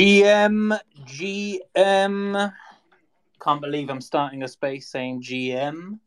[0.00, 2.52] GM, GM.
[3.38, 5.98] Can't believe I'm starting a space saying GM.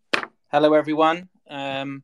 [0.51, 1.29] Hello, everyone.
[1.47, 2.01] Um,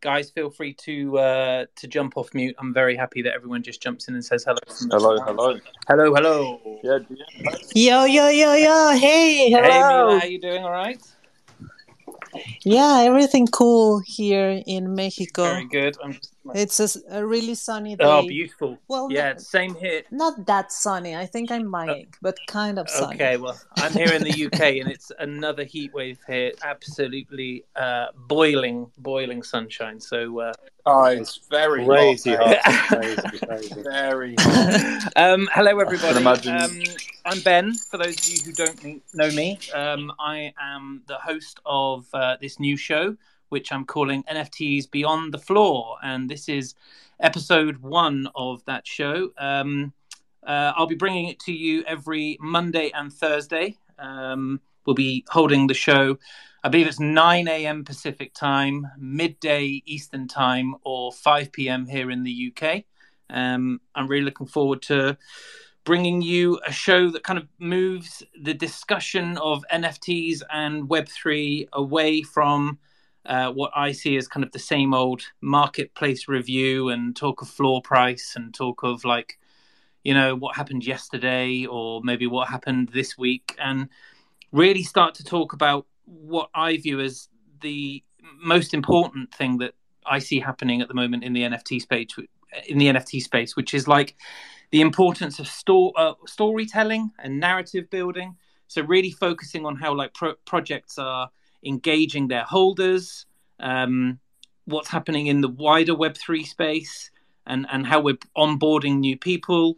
[0.00, 2.56] guys, feel free to uh, to jump off mute.
[2.58, 4.56] I'm very happy that everyone just jumps in and says hello.
[4.90, 5.60] Hello, hello.
[5.86, 6.80] Hello, hello.
[6.82, 7.72] Yeah, GM.
[7.74, 8.92] Yo, yo, yo, yo.
[8.92, 9.68] Hey, Hey, hello.
[9.68, 10.64] Meela, how are you doing?
[10.64, 11.02] All right.
[12.64, 15.42] yeah, everything cool here in Mexico.
[15.42, 15.98] Very good.
[16.02, 16.35] I'm just...
[16.54, 16.78] It's
[17.08, 18.04] a really sunny day.
[18.04, 18.78] Oh, beautiful.
[18.88, 20.02] Well, yeah, no- same here.
[20.10, 21.16] Not that sunny.
[21.16, 23.16] I think I'm lying, but kind of sunny.
[23.16, 26.52] Okay, well, I'm here in the UK, and it's another heat wave here.
[26.62, 30.00] Absolutely uh, boiling, boiling sunshine.
[30.00, 30.52] So, uh,
[30.88, 32.58] Oh, it's very Crazy hot.
[32.62, 32.86] hot.
[33.02, 33.82] Crazy, crazy.
[33.82, 35.12] Very hot.
[35.16, 36.18] um, hello, everybody.
[36.20, 36.80] imagine- Um,
[37.24, 37.74] I'm Ben.
[37.74, 42.36] For those of you who don't know me, um, I am the host of uh,
[42.40, 43.16] this new show,
[43.48, 46.74] which I'm calling NFTs Beyond the Floor, and this is
[47.20, 49.30] episode one of that show.
[49.38, 49.92] Um,
[50.46, 53.76] uh, I'll be bringing it to you every Monday and Thursday.
[53.98, 56.18] Um, we'll be holding the show.
[56.62, 57.84] I believe it's 9 a.m.
[57.84, 61.86] Pacific time, midday Eastern time, or 5 p.m.
[61.86, 62.84] here in the UK.
[63.30, 65.16] Um, I'm really looking forward to
[65.84, 72.22] bringing you a show that kind of moves the discussion of NFTs and Web3 away
[72.22, 72.78] from
[73.26, 77.48] uh, what I see as kind of the same old marketplace review and talk of
[77.48, 79.38] floor price and talk of like,
[80.04, 83.88] you know, what happened yesterday or maybe what happened this week and
[84.52, 87.28] really start to talk about what I view as
[87.60, 88.02] the
[88.38, 92.08] most important thing that I see happening at the moment in the NFT space
[92.68, 94.14] in the NFT space, which is like
[94.70, 98.36] the importance of store uh, storytelling and narrative building.
[98.68, 101.30] So really focusing on how like pro- projects are
[101.66, 103.26] engaging their holders,
[103.60, 104.18] um,
[104.64, 107.10] what's happening in the wider Web three space,
[107.46, 109.76] and and how we're onboarding new people,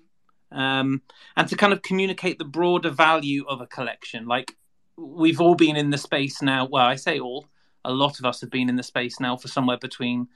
[0.53, 1.03] um,
[1.37, 4.27] and to kind of communicate the broader value of a collection.
[4.27, 4.57] Like
[4.97, 6.67] we've all been in the space now.
[6.67, 7.49] Well, I say all.
[7.85, 10.29] A lot of us have been in the space now for somewhere between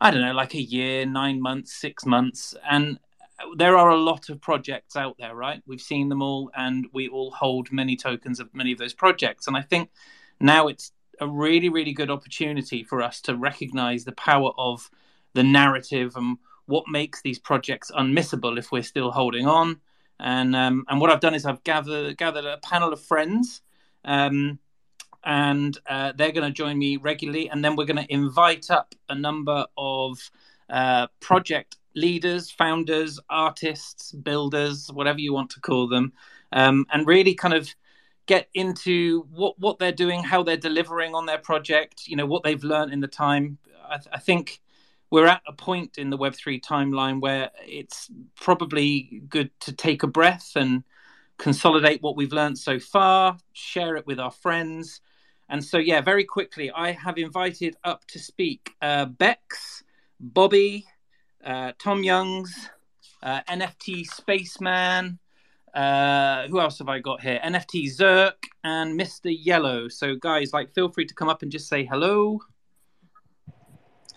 [0.00, 2.54] I don't know, like a year, nine months, six months.
[2.70, 2.98] And
[3.56, 5.62] there are a lot of projects out there, right?
[5.66, 9.46] We've seen them all, and we all hold many tokens of many of those projects.
[9.46, 9.90] And I think
[10.40, 14.90] now it's a really, really good opportunity for us to recognize the power of
[15.34, 19.80] the narrative and what makes these projects unmissable if we're still holding on.
[20.20, 23.62] And um, and what I've done is I've gathered gathered a panel of friends.
[24.04, 24.58] Um,
[25.24, 27.48] and uh, they're going to join me regularly.
[27.50, 30.18] And then we're going to invite up a number of
[30.70, 36.12] uh, project leaders, founders, artists, builders, whatever you want to call them,
[36.52, 37.68] um, and really kind of
[38.28, 42.44] get into what what they're doing, how they're delivering on their project, you know, what
[42.44, 43.58] they've learned in the time.
[43.90, 44.60] I, th- I think
[45.10, 50.04] we're at a point in the Web three timeline where it's probably good to take
[50.04, 50.84] a breath and
[51.38, 55.00] consolidate what we've learned so far, share it with our friends.
[55.48, 59.82] And so, yeah, very quickly, I have invited up to speak uh, Bex,
[60.20, 60.84] Bobby,
[61.42, 62.68] uh, Tom Youngs,
[63.22, 65.18] uh, NFT Spaceman.
[65.74, 67.40] Uh, who else have I got here?
[67.44, 69.34] NFT Zerk and Mr.
[69.36, 69.88] Yellow.
[69.88, 72.40] So, guys, like, feel free to come up and just say hello.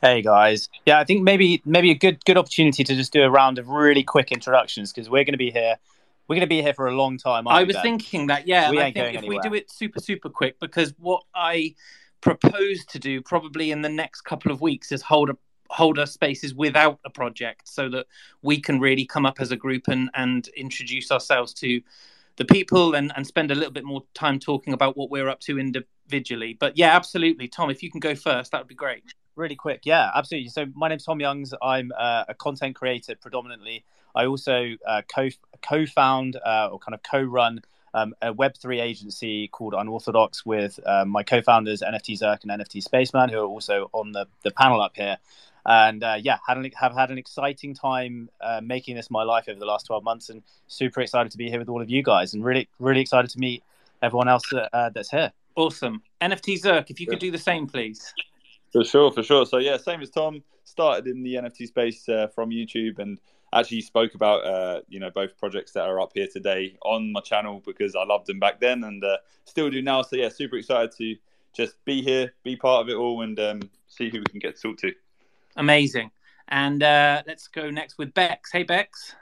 [0.01, 3.29] Hey guys, yeah, I think maybe maybe a good good opportunity to just do a
[3.29, 5.75] round of really quick introductions because we're going to be here.
[6.28, 7.47] We're going to be here for a long time.
[7.47, 8.72] I was thinking that, yeah.
[8.72, 11.75] We I ain't think going if we do it super, super quick, because what I
[12.22, 15.38] propose to do probably in the next couple of weeks is hold a
[15.72, 18.06] hold our spaces without a project so that
[18.42, 21.82] we can really come up as a group and and introduce ourselves to
[22.38, 25.40] the people and and spend a little bit more time talking about what we're up
[25.40, 29.14] to individually but yeah absolutely tom if you can go first that would be great
[29.36, 29.81] really quick.
[29.84, 30.50] Yeah, absolutely.
[30.50, 31.54] So my name's Tom Youngs.
[31.62, 33.84] I'm uh, a content creator predominantly.
[34.16, 35.30] I also uh, co
[35.62, 37.62] co-found uh, or kind of co-run
[37.94, 43.30] um, a Web3 agency called Unorthodox with uh, my co-founders NFT Zerk and NFT Spaceman,
[43.30, 45.18] who are also on the, the panel up here.
[45.66, 49.46] And uh, yeah, had an, have had an exciting time uh, making this my life
[49.48, 52.02] over the last 12 months and super excited to be here with all of you
[52.02, 53.63] guys and really, really excited to meet
[54.02, 55.31] everyone else that, uh, that's here.
[55.56, 58.12] awesome nft zerk if you could do the same please
[58.72, 59.46] For sure, for sure.
[59.46, 60.44] So yeah, same as Tom.
[60.63, 63.19] Started in the NFT space uh, from YouTube, and
[63.54, 67.19] actually spoke about uh, you know both projects that are up here today on my
[67.19, 70.02] channel because I loved them back then and uh, still do now.
[70.04, 71.16] So yeah, super excited to
[71.54, 74.56] just be here, be part of it all, and um, see who we can get
[74.56, 74.94] to talk to.
[75.56, 76.12] Amazing
[76.48, 79.15] and uh let's go next with bex hey bex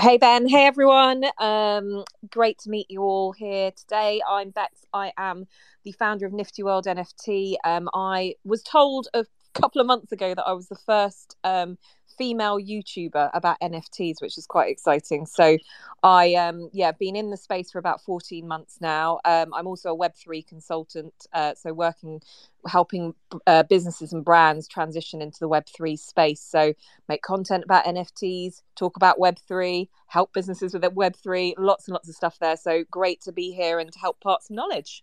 [0.00, 1.22] Hey Ben, hey everyone.
[1.38, 4.20] Um, great to meet you all here today.
[4.26, 4.84] I'm Bex.
[4.92, 5.46] I am
[5.84, 7.56] the founder of Nifty World NFT.
[7.62, 11.78] Um, I was told a couple of months ago that I was the first um,
[12.16, 15.26] female YouTuber about NFTs, which is quite exciting.
[15.26, 15.58] So
[16.02, 19.20] I um yeah, been in the space for about 14 months now.
[19.24, 22.20] Um, I'm also a web3 consultant, uh, so working
[22.66, 23.14] helping
[23.46, 26.40] uh, businesses and brands transition into the web3 space.
[26.40, 26.74] So
[27.08, 32.14] make content about NFTs, talk about web3, help businesses with web3, lots and lots of
[32.14, 32.56] stuff there.
[32.56, 35.02] So great to be here and to help part some knowledge.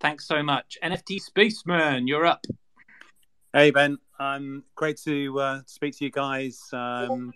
[0.00, 0.78] Thanks so much.
[0.82, 2.46] NFT Spaceman, you're up.
[3.54, 3.96] Hey, Ben.
[4.20, 6.68] Um, great to uh, speak to you guys.
[6.70, 7.32] Um,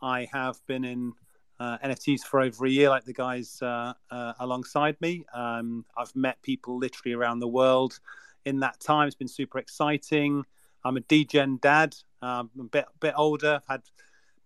[0.00, 1.12] I have been in
[1.58, 5.26] uh, NFTs for over a year, like the guys uh, uh, alongside me.
[5.34, 8.00] Um, I've met people literally around the world
[8.46, 9.06] in that time.
[9.06, 10.46] It's been super exciting.
[10.82, 11.94] I'm a degen dad.
[12.22, 13.60] Um, a bit, bit older.
[13.68, 13.82] I've had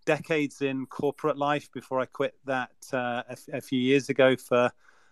[0.06, 4.68] decades in corporate life before I quit that uh, a, a, few years ago for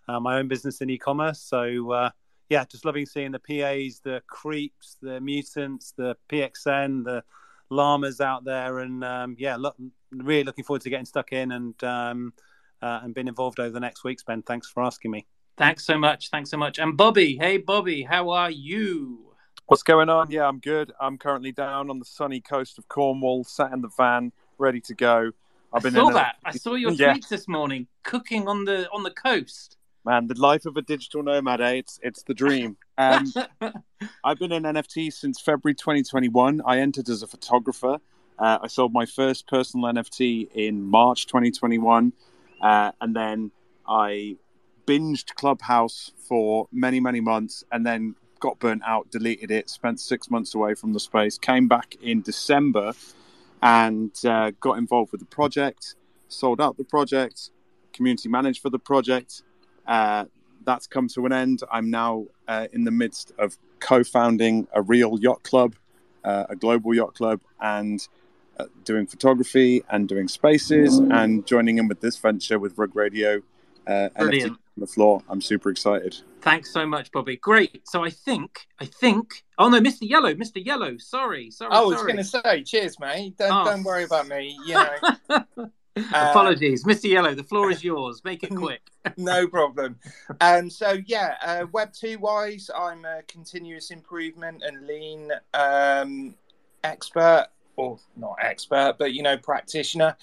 [0.08, 1.40] uh, my own business in e-commerce.
[1.40, 2.10] So
[2.48, 7.22] yeah, just loving seeing the PAs, the creeps, the mutants, the PXN, the
[7.70, 9.76] llamas out there, and um, yeah, look,
[10.10, 12.32] really looking forward to getting stuck in and um,
[12.82, 14.22] uh, and being involved over the next weeks.
[14.22, 15.26] Ben, thanks for asking me.
[15.56, 16.30] Thanks so much.
[16.30, 16.78] Thanks so much.
[16.78, 19.34] And Bobby, hey Bobby, how are you?
[19.66, 20.30] What's going on?
[20.30, 20.92] Yeah, I'm good.
[21.00, 24.94] I'm currently down on the sunny coast of Cornwall, sat in the van, ready to
[24.94, 25.30] go.
[25.72, 26.36] I've been I saw that.
[26.44, 26.48] A...
[26.48, 27.14] I saw your yeah.
[27.14, 31.22] tweets this morning, cooking on the on the coast man the life of a digital
[31.22, 31.72] nomad eh?
[31.72, 32.76] it's it's the dream.
[32.98, 33.32] Um,
[34.24, 37.98] i've been in nft since february 2021 i entered as a photographer.
[38.38, 42.12] Uh, i sold my first personal nft in march 2021
[42.60, 43.50] uh, and then
[43.86, 44.36] i
[44.86, 50.28] binged clubhouse for many many months and then got burnt out deleted it spent six
[50.28, 52.92] months away from the space came back in december
[53.62, 55.94] and uh, got involved with the project
[56.26, 57.50] sold out the project
[57.92, 59.42] community managed for the project
[59.86, 60.24] uh,
[60.64, 61.60] that's come to an end.
[61.70, 65.74] I'm now uh, in the midst of co founding a real yacht club,
[66.24, 68.06] uh, a global yacht club, and
[68.58, 73.42] uh, doing photography and doing spaces and joining in with this venture with Rug Radio.
[73.86, 74.52] Uh, Brilliant.
[74.52, 75.22] on the floor.
[75.28, 76.16] I'm super excited.
[76.40, 77.36] Thanks so much, Bobby.
[77.36, 77.82] Great.
[77.84, 79.44] So I think, I think.
[79.58, 80.02] Oh no, Mr.
[80.02, 80.64] Yellow, Mr.
[80.64, 80.98] Yellow.
[80.98, 81.72] Sorry, sorry.
[81.72, 83.36] I was going to say, cheers, mate.
[83.38, 83.64] Don't, oh.
[83.64, 84.56] don't worry about me.
[84.66, 85.46] You know.
[86.14, 87.10] Uh, Apologies, Mr.
[87.10, 87.34] Yellow.
[87.34, 88.22] The floor is yours.
[88.24, 88.80] Make it quick.
[89.18, 89.98] no problem.
[90.40, 96.34] Um, so yeah, uh, Web two wise, I'm a continuous improvement and lean um,
[96.82, 100.16] expert, or not expert, but you know, practitioner.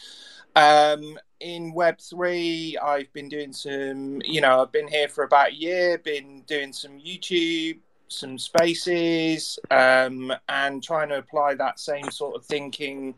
[0.56, 4.22] Um, in Web three, I've been doing some.
[4.26, 6.00] You know, I've been here for about a year.
[6.00, 7.78] Been doing some YouTube,
[8.08, 13.14] some spaces, um, and trying to apply that same sort of thinking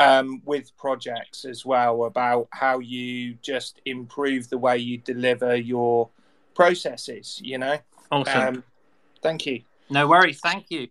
[0.00, 6.08] um, with projects as well about how you just improve the way you deliver your
[6.54, 7.40] processes.
[7.42, 7.78] You know.
[8.10, 8.56] Awesome.
[8.56, 8.64] Um,
[9.22, 9.62] thank you.
[9.88, 10.40] No worries.
[10.40, 10.88] Thank you.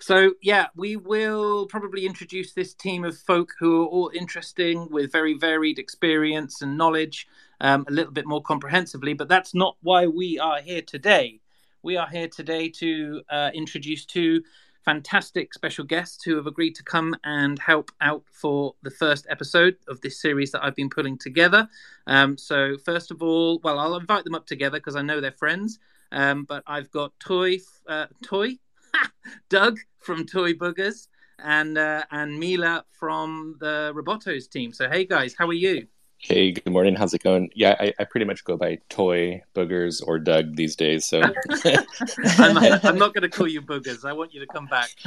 [0.00, 5.10] So yeah, we will probably introduce this team of folk who are all interesting with
[5.12, 7.26] very varied experience and knowledge
[7.60, 9.14] um, a little bit more comprehensively.
[9.14, 11.40] But that's not why we are here today.
[11.82, 14.42] We are here today to uh, introduce two
[14.86, 19.76] fantastic special guests who have agreed to come and help out for the first episode
[19.88, 21.68] of this series that I've been putting together.
[22.06, 25.32] Um, so, first of all, well, I'll invite them up together because I know they're
[25.32, 25.78] friends.
[26.12, 28.58] Um, but I've got Toy, uh, Toy,
[29.48, 31.08] Doug from Toy Boogers,
[31.40, 34.72] and uh, and Meela from the Robotos team.
[34.72, 35.88] So, hey guys, how are you?
[36.18, 36.96] Hey, good morning.
[36.96, 37.50] How's it going?
[37.54, 41.04] Yeah, I, I pretty much go by Toy, Boogers, or Doug these days.
[41.04, 41.34] So I'm,
[42.82, 44.04] I'm, not going to call you Boogers.
[44.04, 44.90] I want you to come back.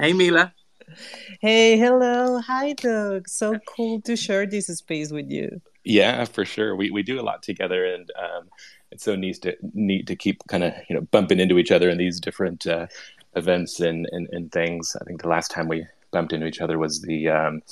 [0.00, 0.52] hey, Meela.
[1.40, 2.40] Hey, hello.
[2.40, 3.28] Hi, Doug.
[3.28, 5.60] So cool to share this space with you.
[5.84, 6.74] Yeah, for sure.
[6.74, 8.48] We we do a lot together, and um,
[8.90, 11.90] it's so neat to neat to keep kind of you know bumping into each other
[11.90, 12.86] in these different uh,
[13.36, 14.96] events and, and and things.
[15.00, 17.62] I think the last time we bumped into each other was the um,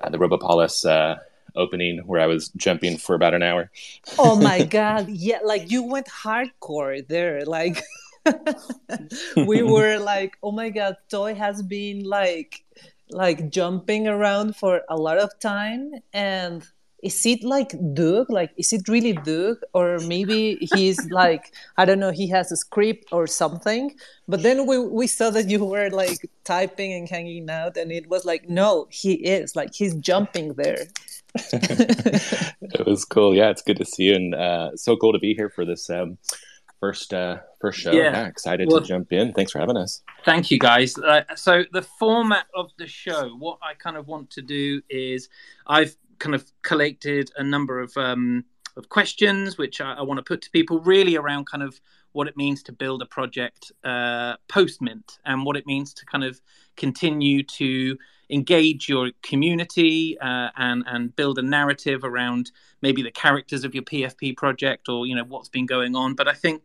[0.00, 1.18] uh, the Robopolis uh,
[1.56, 3.70] opening where I was jumping for about an hour.
[4.18, 5.08] oh my god!
[5.08, 7.44] Yeah, like you went hardcore there.
[7.44, 7.82] Like
[9.36, 12.64] we were like, oh my god, Toy has been like
[13.10, 16.64] like jumping around for a lot of time and
[17.02, 18.30] is it like Doug?
[18.30, 19.58] Like, is it really Doug?
[19.74, 23.94] Or maybe he's like, I don't know, he has a script or something.
[24.28, 28.08] But then we, we saw that you were like typing and hanging out, and it
[28.08, 29.56] was like, no, he is.
[29.56, 30.86] Like, he's jumping there.
[31.34, 33.34] it was cool.
[33.34, 34.14] Yeah, it's good to see you.
[34.14, 36.18] And uh, so cool to be here for this um,
[36.80, 37.92] first uh, first show.
[37.92, 39.32] Yeah, yeah excited well, to jump in.
[39.32, 40.02] Thanks for having us.
[40.24, 40.98] Thank you, guys.
[40.98, 45.28] Uh, so the format of the show, what I kind of want to do is,
[45.66, 48.44] I've kind of collected a number of um,
[48.76, 51.80] of questions which I, I want to put to people, really around kind of
[52.12, 56.06] what it means to build a project uh, post mint and what it means to
[56.06, 56.40] kind of
[56.76, 57.96] continue to
[58.30, 63.84] engage your community uh, and and build a narrative around maybe the characters of your
[63.84, 66.14] PFP project or you know what's been going on.
[66.14, 66.62] But I think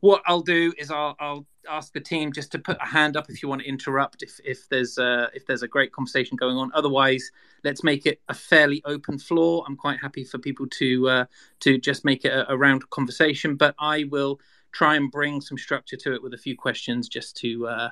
[0.00, 3.28] what I'll do is I'll, I'll ask the team just to put a hand up
[3.28, 6.56] if you want to interrupt if, if there's a, if there's a great conversation going
[6.56, 6.70] on.
[6.74, 7.30] Otherwise,
[7.64, 9.64] let's make it a fairly open floor.
[9.66, 11.24] I'm quite happy for people to uh,
[11.60, 14.40] to just make it a, a round conversation, but I will
[14.72, 17.90] try and bring some structure to it with a few questions just to uh,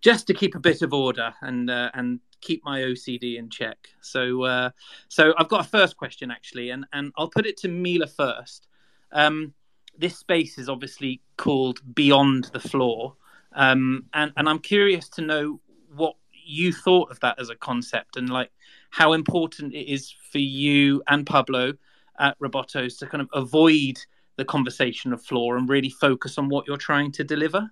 [0.00, 3.88] just to keep a bit of order and uh, and keep my OCD in check.
[4.02, 4.70] So uh,
[5.08, 8.68] so I've got a first question actually, and and I'll put it to Meela first.
[9.12, 9.54] Um,
[9.98, 13.14] this space is obviously called Beyond the Floor,
[13.52, 15.60] um, and and I'm curious to know
[15.94, 18.50] what you thought of that as a concept and like
[18.90, 21.72] how important it is for you and Pablo
[22.18, 23.98] at Robotos to kind of avoid
[24.36, 27.70] the conversation of floor and really focus on what you're trying to deliver.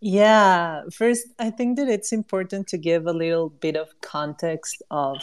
[0.00, 5.16] Yeah, first I think that it's important to give a little bit of context of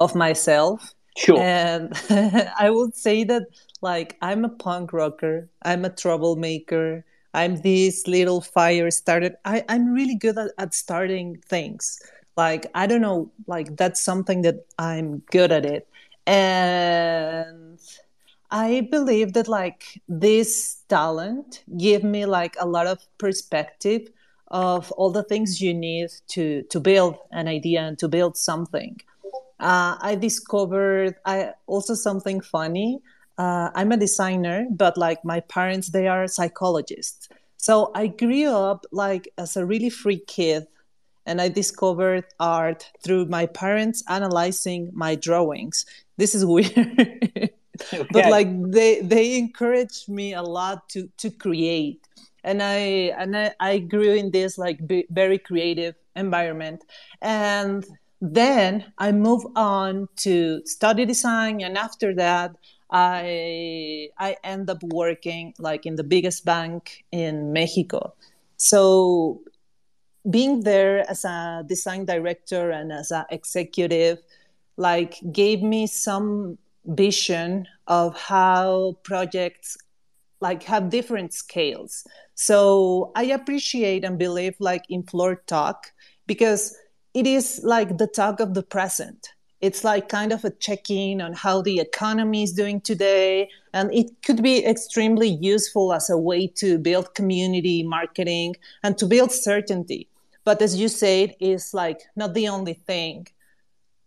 [0.00, 0.94] of myself.
[1.16, 1.38] Sure.
[1.38, 1.92] And
[2.58, 3.42] I would say that
[3.80, 9.36] like I'm a punk rocker, I'm a troublemaker, I'm this little fire started.
[9.44, 12.00] I, I'm really good at, at starting things.
[12.36, 15.86] Like I don't know, like that's something that I'm good at it.
[16.26, 17.78] And
[18.50, 24.08] I believe that like this talent give me like a lot of perspective
[24.48, 29.00] of all the things you need to to build an idea and to build something.
[29.60, 33.00] Uh, I discovered I also something funny.
[33.40, 37.26] Uh, I'm a designer, but like my parents, they are psychologists.
[37.56, 40.66] So I grew up like as a really free kid,
[41.24, 45.86] and I discovered art through my parents analyzing my drawings.
[46.18, 47.50] This is weird.
[48.12, 52.06] but like they they encouraged me a lot to to create
[52.44, 52.76] and i
[53.16, 56.84] and i, I grew in this like b- very creative environment
[57.22, 57.86] and
[58.20, 62.50] then i moved on to study design and after that
[62.90, 68.14] i i end up working like in the biggest bank in mexico.
[68.56, 69.40] So
[70.28, 74.18] being there as a design director and as an executive
[74.76, 79.76] like gave me some vision of how projects
[80.40, 82.04] like have different scales.
[82.34, 85.92] So i appreciate and believe like in floor talk
[86.26, 86.76] because
[87.14, 89.30] it is like the talk of the present
[89.60, 93.50] it's like kind of a check-in on how the economy is doing today.
[93.74, 99.06] And it could be extremely useful as a way to build community marketing and to
[99.06, 100.08] build certainty.
[100.44, 103.26] But as you said is like not the only thing.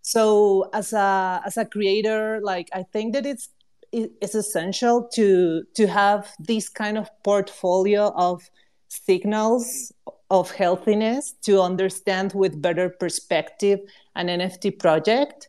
[0.01, 3.49] So as a as a creator like i think that it's
[3.93, 8.41] it's essential to to have this kind of portfolio of
[8.89, 9.93] signals
[10.33, 13.79] of healthiness to understand with better perspective
[14.15, 15.47] an nft project.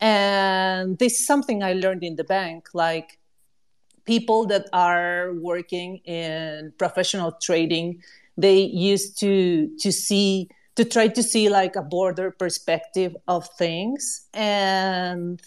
[0.00, 3.18] And this is something i learned in the bank like
[4.04, 8.02] people that are working in professional trading
[8.36, 14.26] they used to to see to try to see like a broader perspective of things.
[14.34, 15.40] And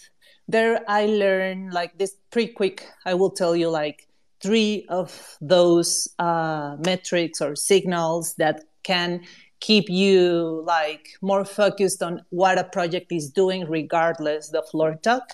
[0.48, 4.08] there i learned like this pretty quick i will tell you like
[4.40, 9.20] three of those uh, metrics or signals that can
[9.60, 15.32] keep you like more focused on what a project is doing regardless the floor talk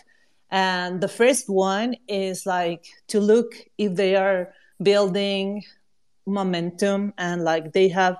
[0.51, 5.65] and the first one is like to look if they are building
[6.27, 8.17] momentum and like they have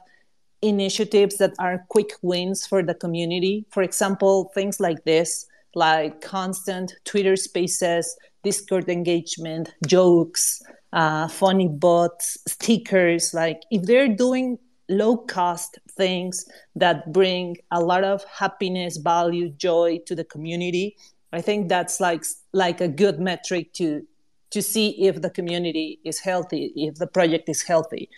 [0.63, 3.67] initiatives that are quick wins for the community.
[3.71, 10.63] For example, things like this, like constant Twitter spaces, Discord engagement, jokes,
[10.93, 13.35] uh, funny bots, stickers.
[13.35, 19.99] Like if they're doing low cost things that bring a lot of happiness, value, joy
[20.07, 20.97] to the community,
[21.33, 24.07] I think that's like like a good metric to
[24.51, 28.09] to see if the community is healthy, if the project is healthy.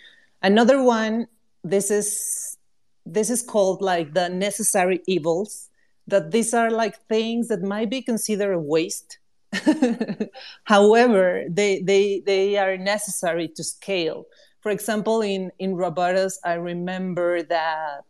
[0.43, 1.27] Another one
[1.63, 2.57] this is
[3.05, 5.69] this is called like the necessary evils
[6.05, 9.17] that these are like things that might be considered a waste.
[10.63, 14.25] However they they they are necessary to scale
[14.67, 18.03] for example in in robotos i remember that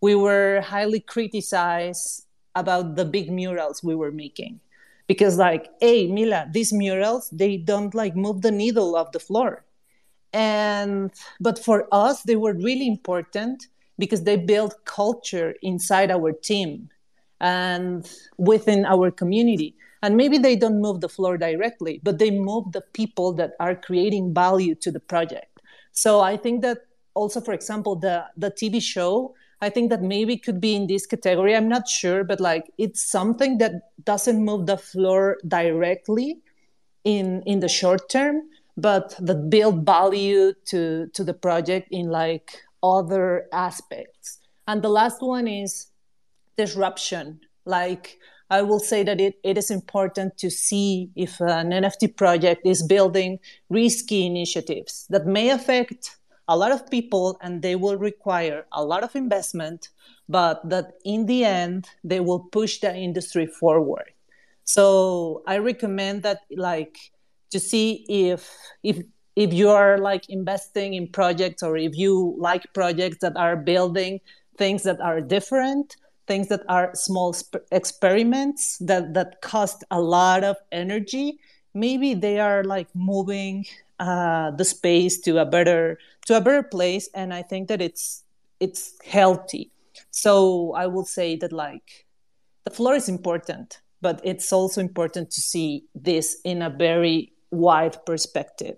[0.00, 2.24] we were highly criticized
[2.54, 4.58] about the big murals we were making.
[5.06, 9.66] Because like hey meela these murals they don't like move the needle of the floor.
[10.32, 11.10] And
[11.40, 13.66] but for us they were really important
[13.98, 16.88] because they built culture inside our team
[17.38, 19.74] and within our community.
[20.00, 23.76] And maybe they don't move the floor directly but they move the people that are
[23.76, 25.57] creating value to the project
[26.02, 26.78] so i think that
[27.14, 31.04] also for example the the tv show i think that maybe could be in this
[31.06, 31.52] category.
[31.56, 33.72] I'm not sure but like it's something that
[34.04, 36.38] doesn't move the floor directly
[37.04, 38.36] in in the short term
[38.78, 42.48] but that build value to to the project in like
[42.82, 44.38] other aspects.
[44.66, 45.88] And the last one is
[46.56, 47.40] disruption.
[47.64, 48.18] Like
[48.50, 52.82] I will say that it, it is important to see if an NFT project is
[52.82, 53.38] building
[53.68, 56.16] risky initiatives that may affect
[56.48, 59.90] a lot of people and they will require a lot of investment,
[60.28, 64.12] but that in the end, they will push the industry forward.
[64.64, 66.96] So I recommend that like
[67.50, 68.98] to see if if
[69.36, 74.20] if you are like investing in projects or if you like projects that are building
[74.56, 75.96] things that are different
[76.28, 77.34] things that are small
[77.72, 81.40] experiments that that cost a lot of energy
[81.74, 83.64] maybe they are like moving
[83.98, 88.24] uh, the space to a better to a better place and i think that it's
[88.60, 89.70] it's healthy.
[90.10, 92.06] So i will say that like
[92.64, 97.96] the floor is important but it's also important to see this in a very wide
[98.06, 98.76] perspective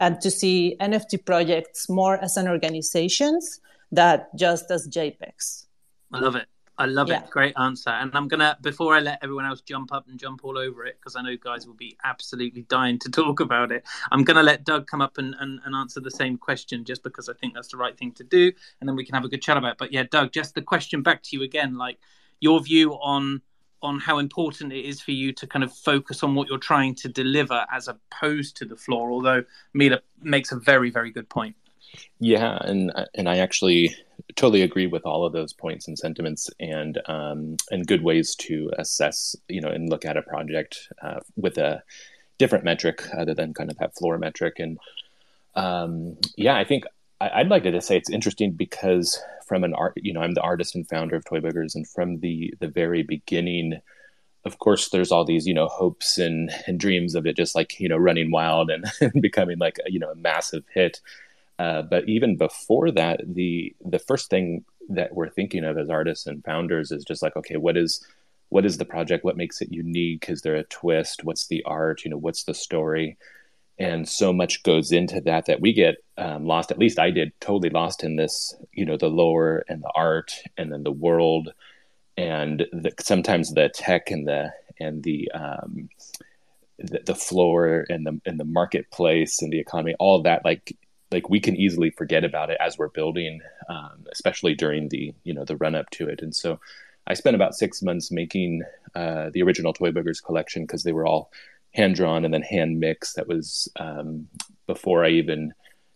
[0.00, 5.66] and to see nft projects more as an organizations that just as jpegs
[6.12, 7.22] i love it I love Yeah.
[7.22, 7.30] it.
[7.30, 7.90] Great answer.
[7.90, 10.96] And I'm gonna before I let everyone else jump up and jump all over it,
[10.98, 13.84] because I know guys will be absolutely dying to talk about it.
[14.10, 17.28] I'm gonna let Doug come up and, and, and answer the same question just because
[17.28, 19.42] I think that's the right thing to do, and then we can have a good
[19.42, 19.78] chat about it.
[19.78, 21.98] But yeah, Doug, just the question back to you again, like
[22.40, 23.42] your view on
[23.82, 26.94] on how important it is for you to kind of focus on what you're trying
[26.94, 29.42] to deliver as opposed to the floor, although
[29.76, 31.56] Meela makes a very, very good point.
[32.20, 33.94] Yeah, and and I actually
[34.36, 38.70] totally agree with all of those points and sentiments, and um, and good ways to
[38.78, 41.82] assess, you know, and look at a project uh, with a
[42.38, 44.58] different metric other than kind of that floor metric.
[44.58, 44.78] And
[45.54, 46.84] um, yeah, I think
[47.20, 50.40] I'd like to just say it's interesting because from an art, you know, I'm the
[50.42, 53.80] artist and founder of Toy Boogers, and from the the very beginning.
[54.44, 57.78] Of course, there's all these, you know, hopes and, and dreams of it just like,
[57.78, 61.00] you know, running wild and, and becoming like, a, you know, a massive hit.
[61.62, 66.26] Uh, but even before that, the the first thing that we're thinking of as artists
[66.26, 68.04] and founders is just like, okay, what is
[68.48, 69.24] what is the project?
[69.24, 70.26] What makes it unique?
[70.28, 71.22] Is there a twist?
[71.22, 72.04] What's the art?
[72.04, 73.16] You know, what's the story?
[73.78, 76.72] And so much goes into that that we get um, lost.
[76.72, 78.56] At least I did totally lost in this.
[78.72, 81.52] You know, the lore and the art, and then the world,
[82.16, 85.88] and the, sometimes the tech and the and the um,
[86.78, 89.94] the, the floor and the and the marketplace and the economy.
[90.00, 90.76] All that, like
[91.12, 95.34] like we can easily forget about it as we're building, um, especially during the you
[95.34, 96.22] know the run up to it.
[96.22, 96.60] And so,
[97.06, 98.62] I spent about six months making
[98.94, 101.30] uh, the original Toy Boogers collection because they were all
[101.74, 103.16] hand drawn and then hand mixed.
[103.16, 104.28] That was um,
[104.66, 105.52] before I even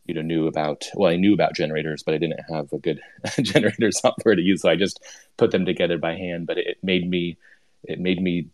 [0.07, 3.01] you know knew about well I knew about generators, but I didn't have a good
[3.43, 5.03] generator software to use, so I just
[5.37, 6.47] put them together by hand.
[6.47, 7.37] But it made me
[7.85, 8.49] it made me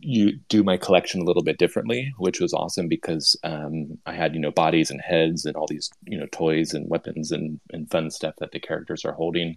[0.00, 4.34] you do my collection a little bit differently, which was awesome because um, I had
[4.34, 7.90] you know bodies and heads and all these you know toys and weapons and, and
[7.90, 9.56] fun stuff that the characters are holding.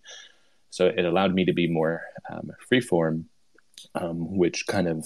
[0.69, 3.25] So it allowed me to be more um, freeform,
[3.95, 5.05] um, which kind of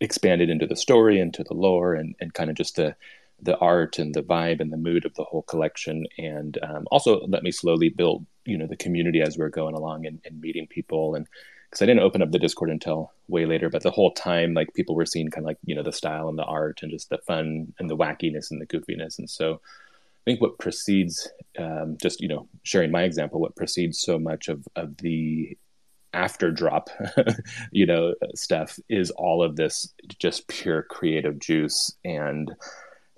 [0.00, 2.94] expanded into the story, into the lore, and, and kind of just the
[3.42, 7.26] the art and the vibe and the mood of the whole collection, and um, also
[7.26, 10.66] let me slowly build you know the community as we're going along and, and meeting
[10.66, 11.26] people and
[11.70, 14.74] because I didn't open up the Discord until way later, but the whole time, like
[14.74, 17.10] people were seeing kind of like you know the style and the art and just
[17.10, 21.28] the fun and the wackiness and the goofiness, and so I think what precedes,
[21.58, 25.56] um, just you know, sharing my example, what precedes so much of of the
[26.12, 26.90] after drop,
[27.70, 32.52] you know, stuff is all of this just pure creative juice and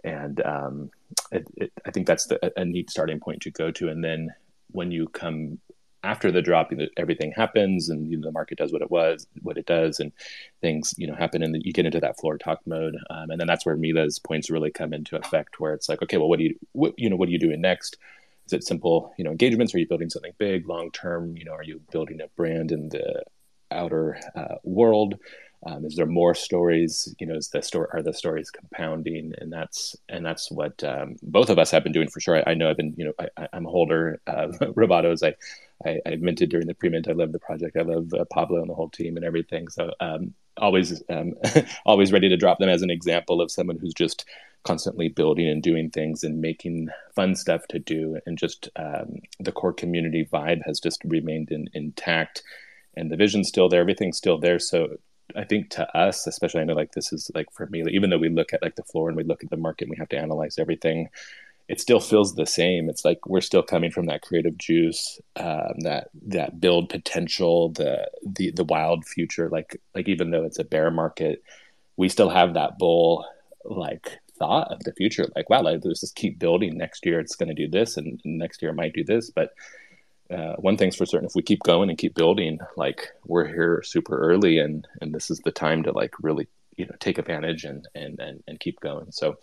[0.04, 0.90] and um,
[1.30, 4.30] it, it, I think that's the, a neat starting point to go to, and then
[4.72, 5.58] when you come
[6.04, 8.90] after the drop, you know, everything happens, and you know, the market does what it
[8.90, 10.12] was, what it does, and
[10.60, 13.46] things you know happen, and you get into that floor talk mode, um, and then
[13.46, 16.44] that's where Meela's points really come into effect, where it's like, okay, well, what do
[16.44, 17.96] you, what, you know, what are you doing next?
[18.46, 19.74] Is it simple, you know, engagements?
[19.74, 21.36] Are you building something big, long term?
[21.36, 23.22] You know, are you building a brand in the
[23.70, 25.14] outer uh, world?
[25.64, 27.14] Um, is there more stories?
[27.20, 29.32] You know, is the story are the stories compounding?
[29.38, 32.36] And that's and that's what um, both of us have been doing for sure.
[32.36, 35.22] I, I know I've been, you know, I, am a holder of Robotos.
[35.22, 35.34] I,
[35.88, 37.08] I, I minted during the pre-mint.
[37.08, 37.76] I love the project.
[37.76, 39.68] I love uh, Pablo and the whole team and everything.
[39.68, 41.34] So um, always um,
[41.86, 44.24] always ready to drop them as an example of someone who's just
[44.64, 48.18] constantly building and doing things and making fun stuff to do.
[48.26, 52.42] And just um, the core community vibe has just remained in, intact,
[52.96, 53.80] and the vision's still there.
[53.80, 54.58] Everything's still there.
[54.58, 54.98] So
[55.36, 58.18] I think to us, especially, I know like this is like for me, even though
[58.18, 60.08] we look at like the floor and we look at the market and we have
[60.10, 61.08] to analyze everything,
[61.68, 62.88] it still feels the same.
[62.88, 68.10] It's like we're still coming from that creative juice, um, that that build potential, the
[68.24, 69.48] the the wild future.
[69.48, 71.42] Like like even though it's a bear market,
[71.96, 73.24] we still have that bull
[73.64, 75.26] like thought of the future.
[75.36, 76.76] Like wow, like let's just keep building.
[76.76, 79.30] Next year it's going to do this, and, and next year it might do this.
[79.30, 79.50] But
[80.32, 83.82] uh, one thing's for certain: if we keep going and keep building, like we're here
[83.84, 87.64] super early, and and this is the time to like really you know take advantage
[87.64, 89.12] and and and, and keep going.
[89.12, 89.38] So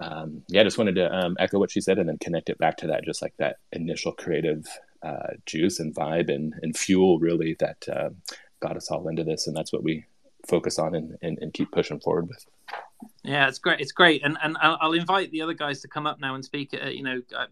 [0.00, 2.58] um, yeah, I just wanted to um, echo what she said and then connect it
[2.58, 4.66] back to that, just like that initial creative
[5.02, 8.10] uh, juice and vibe and, and fuel really that uh,
[8.60, 9.46] got us all into this.
[9.46, 10.06] And that's what we
[10.48, 12.46] focus on and, and, and, keep pushing forward with.
[13.24, 13.80] Yeah, it's great.
[13.80, 16.74] It's great, and and I'll invite the other guys to come up now and speak.
[16.74, 17.46] Uh, you know, uh,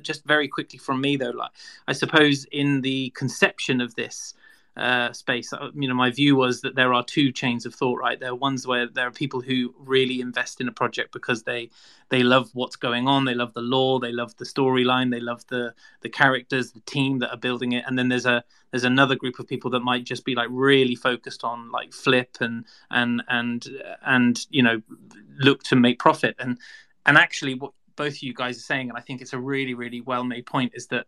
[0.00, 1.50] just very quickly from me though, like
[1.86, 4.34] I suppose in the conception of this,
[4.76, 5.52] uh, space.
[5.52, 8.18] Uh, you know, my view was that there are two chains of thought, right?
[8.18, 11.70] There are ones where there are people who really invest in a project because they
[12.08, 15.46] they love what's going on, they love the lore, they love the storyline, they love
[15.48, 19.14] the the characters, the team that are building it, and then there's a there's another
[19.14, 23.22] group of people that might just be like really focused on like flip and and
[23.28, 23.66] and
[24.06, 24.80] and you know
[25.38, 26.58] look to make profit and
[27.04, 29.74] and actually what both of you guys are saying, and I think it's a really
[29.74, 31.06] really well made point, is that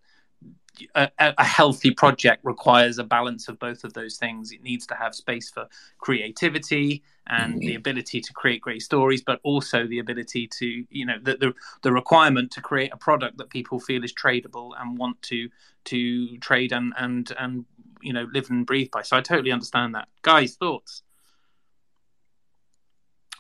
[0.95, 4.53] a, a, healthy project requires a balance of both of those things.
[4.53, 7.61] It needs to have space for creativity and mm-hmm.
[7.61, 11.55] the ability to create great stories, but also the ability to, you know, the, the,
[11.83, 15.49] the requirement to create a product that people feel is tradable and want to
[15.85, 17.67] to trade and and and
[18.01, 19.03] you know live and breathe by.
[19.03, 20.09] So I totally understand that.
[20.23, 21.03] Guys, thoughts?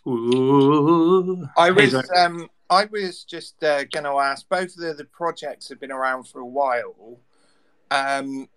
[0.06, 1.48] Ooh.
[1.56, 4.48] I was um, I was just uh, going to ask.
[4.48, 7.18] Both of the, projects have been around for a while.
[7.90, 8.48] Um,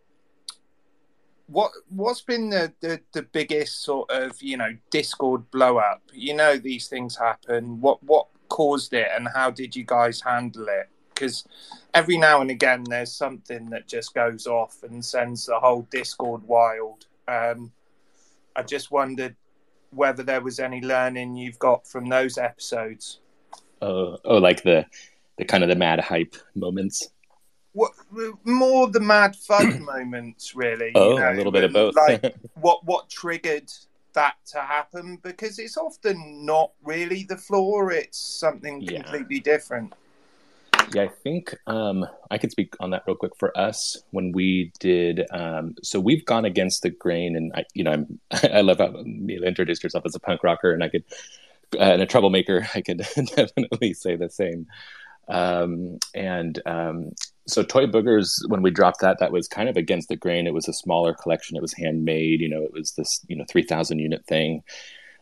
[1.47, 6.01] what what's been the, the, the biggest sort of you know Discord blow up?
[6.11, 7.79] You know these things happen.
[7.79, 10.89] What what caused it, and how did you guys handle it?
[11.13, 11.45] Because
[11.93, 16.43] every now and again there's something that just goes off and sends the whole Discord
[16.43, 17.05] wild.
[17.27, 17.71] Um,
[18.55, 19.35] I just wondered
[19.91, 23.19] whether there was any learning you've got from those episodes.
[23.81, 24.85] Oh, oh, like the
[25.37, 27.09] the kind of the mad hype moments.
[27.73, 27.91] What
[28.43, 30.91] more the mad fun moments, really?
[30.95, 31.95] Oh, you know, a little bit of both.
[31.95, 33.71] like what what triggered
[34.13, 35.19] that to happen?
[35.21, 39.03] Because it's often not really the floor; it's something yeah.
[39.03, 39.93] completely different.
[40.93, 43.35] Yeah, I think um, I can speak on that real quick.
[43.37, 47.83] For us, when we did, um, so we've gone against the grain, and I, you
[47.83, 51.03] know, I'm, I love how Meela introduced herself as a punk rocker, and I could
[51.75, 52.97] uh, and a troublemaker, I could
[53.35, 54.67] definitely say the same.
[55.29, 57.11] Um, and um,
[57.47, 60.47] so Toy Boogers, when we dropped that, that was kind of against the grain.
[60.47, 61.57] It was a smaller collection.
[61.57, 62.39] It was handmade.
[62.39, 64.63] You know, it was this you know three thousand unit thing.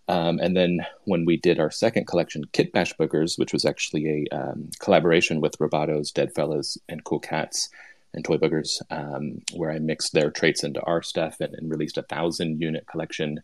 [0.07, 4.27] Um, and then when we did our second collection, Kit Bash Boogers, which was actually
[4.31, 7.69] a um, collaboration with Robotos, Deadfellas, and Cool Cats
[8.13, 11.97] and Toy Boogers, um, where I mixed their traits into our stuff and, and released
[11.97, 13.39] a thousand unit collection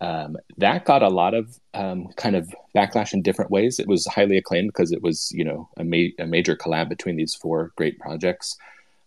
[0.00, 3.78] um, that got a lot of um, kind of backlash in different ways.
[3.78, 7.16] It was highly acclaimed because it was, you know, a, ma- a major collab between
[7.16, 8.56] these four great projects.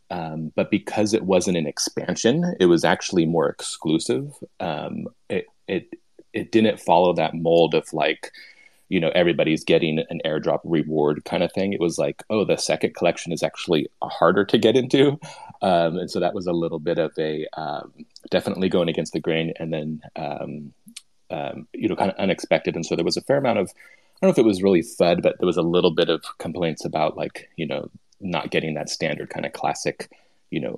[0.09, 4.33] Um, but because it wasn't an expansion, it was actually more exclusive.
[4.59, 5.93] Um, it it
[6.33, 8.33] it didn't follow that mold of like,
[8.89, 11.71] you know, everybody's getting an airdrop reward kind of thing.
[11.71, 15.17] It was like, oh, the second collection is actually harder to get into,
[15.61, 17.93] um, and so that was a little bit of a um,
[18.29, 20.01] definitely going against the grain, and then
[21.31, 22.75] um, you know, kind of unexpected.
[22.75, 24.81] And so there was a fair amount of, I don't know if it was really
[24.81, 27.89] FUD, but there was a little bit of complaints about like, you know,
[28.19, 30.11] not getting that standard kind of classic,
[30.51, 30.77] you know,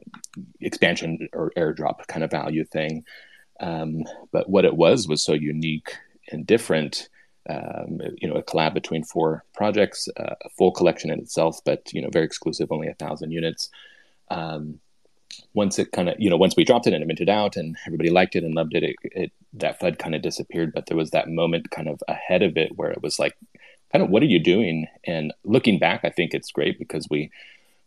[0.62, 3.04] expansion or airdrop kind of value thing.
[3.60, 5.96] Um, but what it was was so unique
[6.32, 7.10] and different.
[7.50, 11.92] Um, you know, a collab between four projects, uh, a full collection in itself, but
[11.92, 13.70] you know, very exclusive, only a thousand units.
[14.30, 14.80] Um,
[15.54, 17.78] once it kind of you know once we dropped it and it minted out and
[17.86, 20.74] everybody liked it and loved it, it, it that FUD kind of disappeared.
[20.74, 23.36] But there was that moment kind of ahead of it where it was like,
[23.92, 24.88] kind of, what are you doing?
[25.06, 27.32] And looking back, I think it's great because we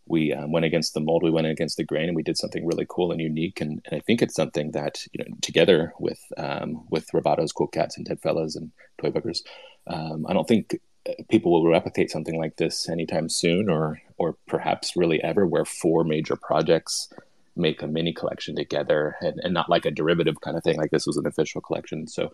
[0.08, 2.64] we um, went against the mold, we went against the grain, and we did something
[2.64, 3.60] really cool and unique.
[3.60, 7.66] And, and I think it's something that you know, together with um, with Robotos, Cool
[7.66, 9.40] Cats, and Deadfellas and Toy Boogers,
[9.88, 10.78] um, I don't think
[11.08, 15.64] uh, people will replicate something like this anytime soon, or or perhaps really ever, where
[15.64, 17.12] four major projects
[17.56, 20.90] make a mini collection together and, and not like a derivative kind of thing like
[20.90, 22.06] this was an official collection.
[22.06, 22.30] So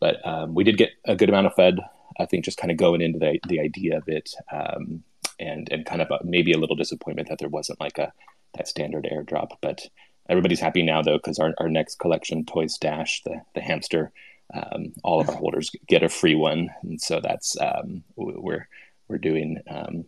[0.00, 1.78] but um, we did get a good amount of FUD
[2.20, 5.02] i think just kind of going into the, the idea of it um,
[5.38, 8.12] and and kind of a, maybe a little disappointment that there wasn't like a
[8.54, 9.50] that standard airdrop.
[9.60, 9.86] But
[10.28, 14.12] everybody's happy now though because our, our next collection, Toy Stash, the the hamster,
[14.54, 18.68] um, all of our holders get a free one, and so that's um, we're
[19.08, 20.04] we're doing um,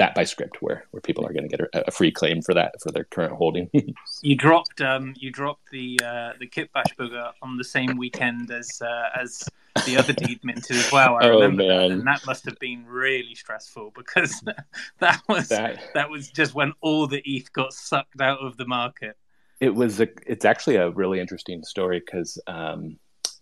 [0.00, 2.54] that by script where where people are going to get a, a, free claim for
[2.54, 3.68] that for their current holding.
[4.22, 8.80] you dropped um, you dropped the uh, the Kitbash booger on the same weekend as
[8.80, 9.44] uh, as
[9.84, 11.18] the Otherdeed minted as well.
[11.20, 11.68] I oh, remember man.
[11.68, 14.42] that, and that must have been really stressful because
[15.00, 18.66] that was that, that was just when all the ETH got sucked out of the
[18.66, 19.18] market.
[19.60, 22.96] It was a, it's actually a really interesting story because um,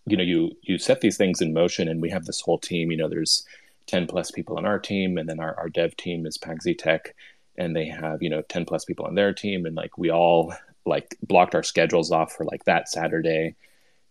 [0.06, 2.90] you know you you set these things in motion, and we have this whole team.
[2.90, 3.46] You know, there's
[3.88, 7.16] ten plus people on our team, and then our, our dev team is Paxi Tech,
[7.57, 10.55] and they have you know ten plus people on their team, and like we all
[10.87, 13.57] like blocked our schedules off for like that Saturday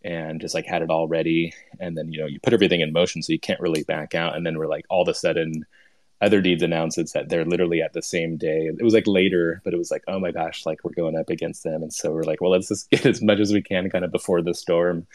[0.04, 1.54] and just like had it all ready.
[1.80, 4.36] And then, you know, you put everything in motion so you can't really back out.
[4.36, 5.66] And then we're like, all of a sudden,
[6.22, 8.68] Otherdeeds announces that they're literally at the same day.
[8.68, 11.30] It was like later, but it was like, oh my gosh, like we're going up
[11.30, 11.84] against them.
[11.84, 14.12] And so we're like, well, let's just get as much as we can kind of
[14.12, 15.08] before the storm.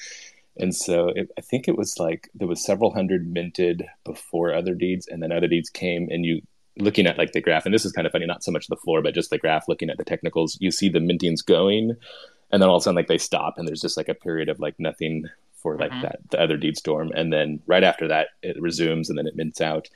[0.59, 5.05] And so it, I think it was like there was several hundred minted before Otherdeeds,
[5.09, 6.43] and then Otherdeeds came, and you
[6.79, 8.77] looking at like the graph, and this is kind of funny, not so much the
[8.77, 11.97] floor, but just the graph, looking at the technicals, you see the mintings going,
[12.53, 14.49] and then all of a sudden like they stop and there's just like a period
[14.49, 16.03] of like nothing for like mm-hmm.
[16.03, 19.61] that the Otherdeed storm and then right after that it resumes and then it mints
[19.61, 19.89] out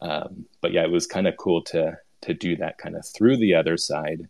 [0.00, 3.36] um, but yeah it was kind of cool to to do that kind of through
[3.36, 4.28] the other side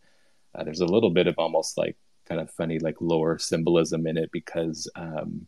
[0.55, 4.17] uh, there's a little bit of almost like kind of funny like lore symbolism in
[4.17, 5.47] it because um,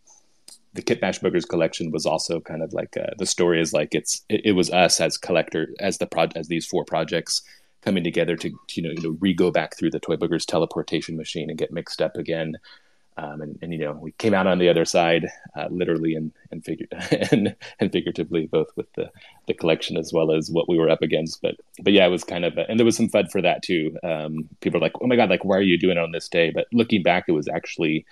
[0.76, 4.22] the Kitbash Boogers collection was also kind of like uh, the story is like it's
[4.28, 7.42] it, it was us as collector as the pro as these four projects
[7.82, 10.44] coming together to, to you know you know re go back through the toy boogers
[10.44, 12.56] teleportation machine and get mixed up again.
[13.18, 16.32] Um, and, and, you know we came out on the other side uh, literally and
[16.50, 16.86] and, figure,
[17.32, 19.10] and and figuratively both with the
[19.46, 21.40] the collection as well as what we were up against.
[21.40, 23.62] But but yeah it was kind of a, and there was some fud for that
[23.62, 23.96] too.
[24.02, 26.28] Um, people are like oh my god like why are you doing it on this
[26.28, 26.50] day?
[26.50, 28.04] But looking back it was actually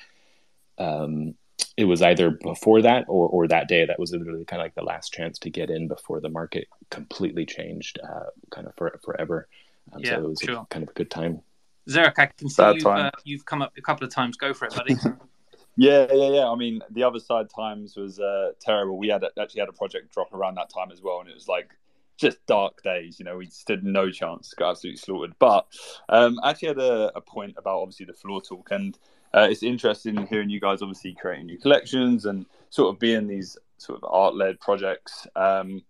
[0.78, 1.34] um,
[1.76, 4.74] it was either before that or or that day that was literally kind of like
[4.74, 9.00] the last chance to get in before the market completely changed uh, kind of for,
[9.04, 9.48] forever
[9.92, 10.56] um, yeah, so it was sure.
[10.56, 11.42] a, kind of a good time.
[11.88, 14.36] Zerk, I can see you've, uh, you've come up a couple of times.
[14.36, 14.94] Go for it, buddy.
[15.76, 16.48] yeah, yeah, yeah.
[16.48, 18.96] I mean, the Otherside times was uh, terrible.
[18.96, 21.34] We had a, actually had a project drop around that time as well, and it
[21.34, 21.70] was like
[22.16, 23.18] just dark days.
[23.18, 25.34] You know, we stood no chance, got absolutely slaughtered.
[25.38, 25.66] But
[26.08, 28.98] um, I actually had a, a, point about obviously the floor talk, and
[29.34, 33.58] uh, it's interesting hearing you guys obviously creating new collections and sort of being these
[33.78, 35.26] sort of art led projects.
[35.34, 35.82] Um,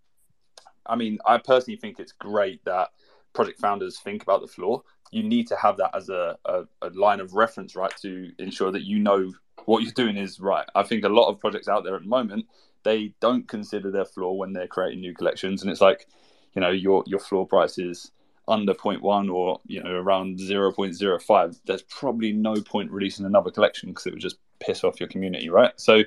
[0.87, 2.89] I mean, I personally think it's great that
[3.35, 6.89] project founders think about the floor, you need to have that as a, a, a,
[6.91, 9.33] line of reference, right, to ensure that you know
[9.67, 10.67] what you're doing is right.
[10.75, 12.47] I think a lot of projects out there at the moment,
[12.83, 15.63] they don't consider their floor when they're creating new collections.
[15.63, 16.07] And it's like,
[16.55, 18.11] you know, your your floor price is
[18.47, 21.61] under 0.1 or, you know, around 0.05.
[21.67, 25.49] There's probably no point releasing another collection because it would just piss off your community,
[25.49, 25.73] right?
[25.77, 26.03] So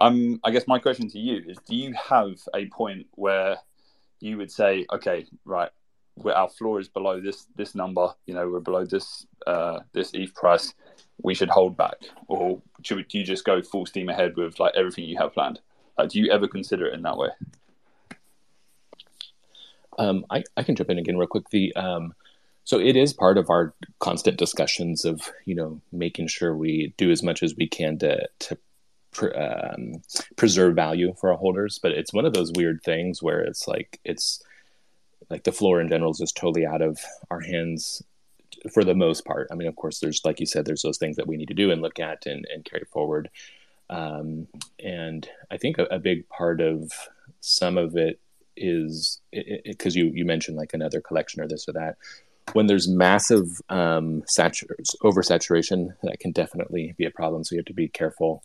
[0.00, 3.58] um, I guess my question to you is do you have a point where
[4.20, 5.70] you would say, okay, right,
[6.34, 10.34] our floor is below this this number, you know, we're below this uh, this ETH
[10.34, 10.74] price,
[11.22, 11.96] we should hold back,
[12.26, 15.60] or should do you just go full steam ahead with like everything you have planned?
[15.96, 17.28] Like, do you ever consider it in that way?
[19.98, 21.50] Um, I, I can jump in again real quick.
[21.50, 22.14] The um,
[22.64, 27.10] so it is part of our constant discussions of you know making sure we do
[27.10, 28.58] as much as we can to to
[29.34, 30.02] um,
[30.36, 31.78] preserve value for our holders.
[31.82, 34.42] But it's one of those weird things where it's like it's
[35.30, 36.98] like the floor in general is just totally out of
[37.30, 38.02] our hands
[38.72, 39.48] for the most part.
[39.50, 41.54] I mean, of course, there's like you said, there's those things that we need to
[41.54, 43.30] do and look at and, and carry forward.
[43.90, 44.46] Um,
[44.82, 46.92] and I think a, a, big part of
[47.40, 48.20] some of it
[48.60, 49.20] is
[49.64, 51.96] because you you mentioned like another collection or this or that.
[52.54, 57.44] When there's massive um, satur- oversaturation, that can definitely be a problem.
[57.44, 58.42] So you have to be careful.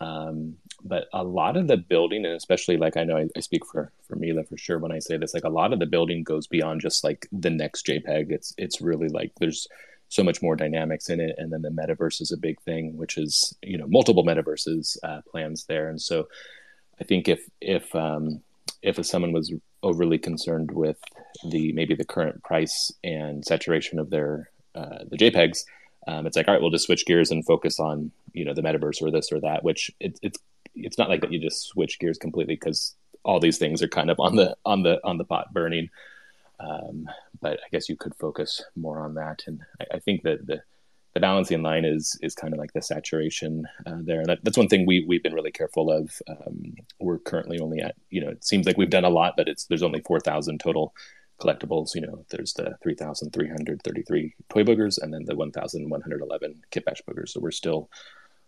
[0.00, 3.64] Um, but a lot of the building, and especially like I know I, I, speak
[3.64, 6.22] for for Meela for sure when I say this, like a lot of the building
[6.22, 8.30] goes beyond just like the next JPEG.
[8.30, 9.66] It's it's really like there's
[10.08, 13.16] so much more dynamics in it, and then the metaverse is a big thing, which
[13.16, 16.28] is you know multiple metaverses uh, plans there, and so
[17.00, 18.42] I think if if um,
[18.86, 20.98] if someone was overly concerned with
[21.50, 25.64] the maybe the current price and saturation of their uh, the JPEGs,
[26.06, 28.62] um, it's like all right, we'll just switch gears and focus on you know the
[28.62, 30.38] metaverse or this or that, which it, it's
[30.74, 32.94] it's not like that you just switch gears completely because
[33.24, 35.90] all these things are kind of on the on the on the pot burning.
[36.60, 37.06] Um,
[37.42, 40.62] but I guess you could focus more on that, and I, I think that the
[41.16, 44.58] the balancing line is is kind of like the saturation uh, there, and that, that's
[44.58, 46.12] one thing we we've been really careful of.
[46.28, 49.48] Um, we're currently only at you know it seems like we've done a lot, but
[49.48, 50.92] it's there's only four thousand total
[51.40, 51.94] collectibles.
[51.94, 57.28] You know, there's the 3,333 toy boogers and then the 1,111 kit bash boogers.
[57.28, 57.90] So we're still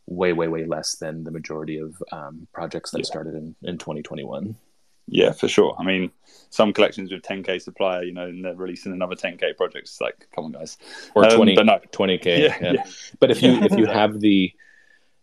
[0.07, 3.05] way, way, way less than the majority of um, projects that yeah.
[3.05, 4.57] started in, in 2021.
[5.09, 5.75] Yeah, for sure.
[5.79, 6.11] I mean,
[6.51, 9.89] some collections with 10k supplier, you know, and they're releasing another 10k project.
[9.89, 10.79] It's like, come on, guys,
[11.15, 11.79] or um, 20, no.
[11.93, 12.25] 20k.
[12.39, 12.73] Yeah, yeah.
[12.73, 12.85] yeah,
[13.21, 14.53] But if you if you have the,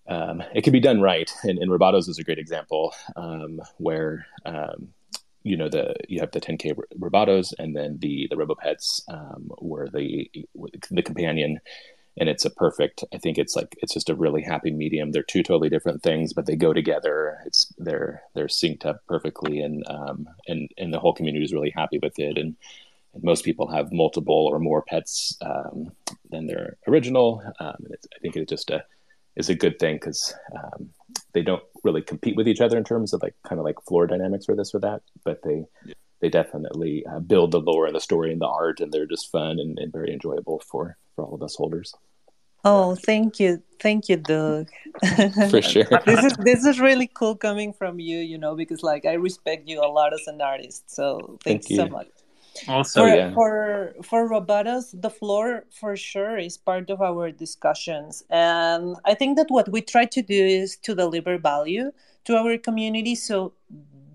[0.07, 1.31] um, it can be done right.
[1.43, 4.89] And, and Robotos is a great example um, where um,
[5.43, 9.87] you know the you have the 10k Robotos, and then the the RoboPets um, were
[9.89, 10.29] the
[10.91, 11.59] the companion
[12.17, 15.12] and it's a perfect i think it's like it's just a really happy medium.
[15.12, 17.39] They're two totally different things but they go together.
[17.45, 21.73] It's they're they're synced up perfectly and um and and the whole community is really
[21.75, 22.38] happy with it.
[22.38, 22.56] And,
[23.21, 25.89] most people have multiple or more pets um,
[26.32, 27.41] than their original.
[27.62, 28.84] Um, i think it's just a
[29.36, 30.89] is a good thing because um,
[31.34, 34.08] they don't really compete with each other in terms of like kind of like floor
[34.08, 37.95] dynamics or this or that but they yeah they definitely uh, build the lore and
[37.95, 41.25] the story and the art, and they're just fun and, and, very enjoyable for for
[41.25, 41.93] all of us holders.
[42.63, 44.69] Oh, thank you, thank you, Doug.
[45.51, 45.88] for sure.
[46.06, 49.67] this is this is really cool coming from you, you know, because like I respect
[49.67, 50.89] you a lot as an artist.
[50.89, 52.08] So thank you so much.
[52.67, 53.34] Also, for, yeah.
[53.34, 59.38] for for Robotos, the floor for sure is part of our discussions, and I think
[59.38, 61.91] that what we try to do is to deliver value
[62.23, 63.54] to our community, so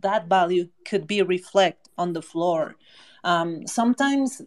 [0.01, 2.75] that value could be reflect on the floor.
[3.25, 4.43] Um, sometimes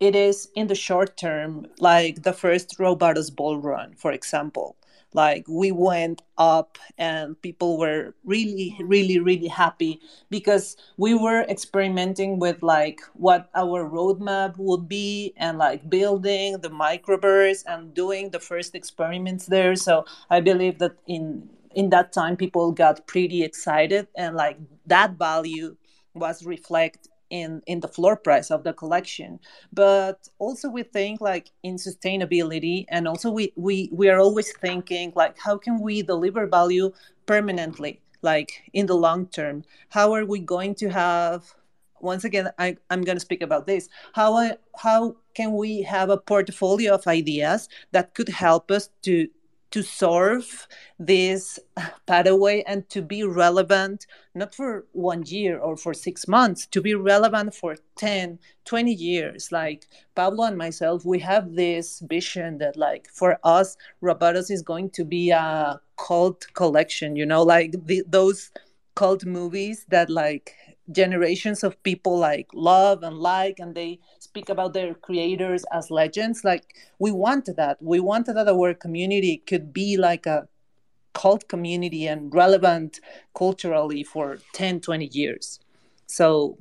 [0.00, 4.76] it is in the short term, like the first Robotos Ball Run, for example.
[5.14, 12.40] Like we went up and people were really, really, really happy because we were experimenting
[12.40, 18.40] with like what our roadmap would be and like building the microverse and doing the
[18.40, 19.76] first experiments there.
[19.76, 25.12] So I believe that in in that time people got pretty excited and like that
[25.18, 25.76] value
[26.14, 29.40] was reflect in in the floor price of the collection.
[29.72, 35.12] But also we think like in sustainability and also we we we are always thinking
[35.14, 36.92] like how can we deliver value
[37.26, 39.64] permanently like in the long term?
[39.90, 41.54] How are we going to have
[42.00, 43.88] once again I, i'm going to speak about this.
[44.12, 49.28] How I, how can we have a portfolio of ideas that could help us to
[49.74, 50.68] to serve
[51.00, 51.58] this
[52.06, 56.94] pathway and to be relevant not for one year or for six months to be
[56.94, 59.50] relevant for 10 20 years.
[59.50, 64.90] Like pablo and myself we have this vision that like for us robotos is going
[64.90, 68.52] to be a cult collection you know like the, those
[68.94, 70.54] cult movies that like
[70.92, 76.44] generations of people like love and like and they speak about their creators as legends
[76.44, 77.78] like we wanted that.
[77.80, 80.48] We wanted that our community could be like a
[81.14, 83.00] cult community and relevant
[83.34, 85.60] culturally for 10 20 years.
[86.06, 86.58] So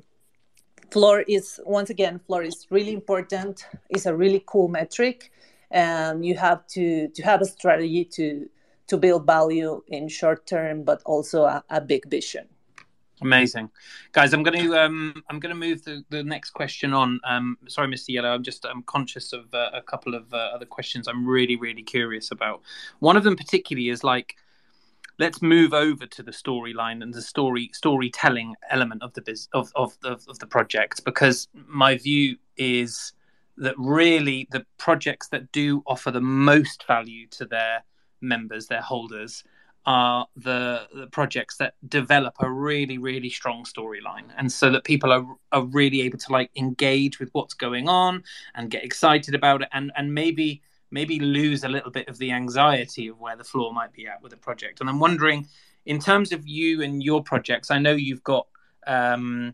[0.91, 3.65] floor is once again floor is really important.
[3.89, 5.31] It's a really cool metric
[5.71, 8.47] and you have to to have a strategy to
[8.87, 12.47] to build value in short term but also a, a big vision
[13.23, 13.69] Amazing,
[14.11, 14.33] guys.
[14.33, 17.19] I'm going to um, I'm going to move the, the next question on.
[17.23, 18.09] Um, sorry, Mr.
[18.09, 18.33] Yellow.
[18.33, 21.07] I'm just I'm conscious of uh, a couple of uh, other questions.
[21.07, 22.61] I'm really really curious about.
[22.99, 24.35] One of them particularly is like,
[25.19, 29.71] let's move over to the storyline and the story storytelling element of the biz of
[29.75, 33.13] of of the project because my view is
[33.57, 37.83] that really the projects that do offer the most value to their
[38.21, 39.43] members, their holders,
[39.85, 44.25] are the, the projects that develop a really really strong storyline.
[44.37, 48.23] And so that people are are really able to like engage with what's going on
[48.55, 52.31] and get excited about it and and maybe maybe lose a little bit of the
[52.31, 54.79] anxiety of where the floor might be at with a project.
[54.79, 55.47] And i'm wondering
[55.85, 58.47] in terms of you and your projects i know you've got
[58.87, 59.53] um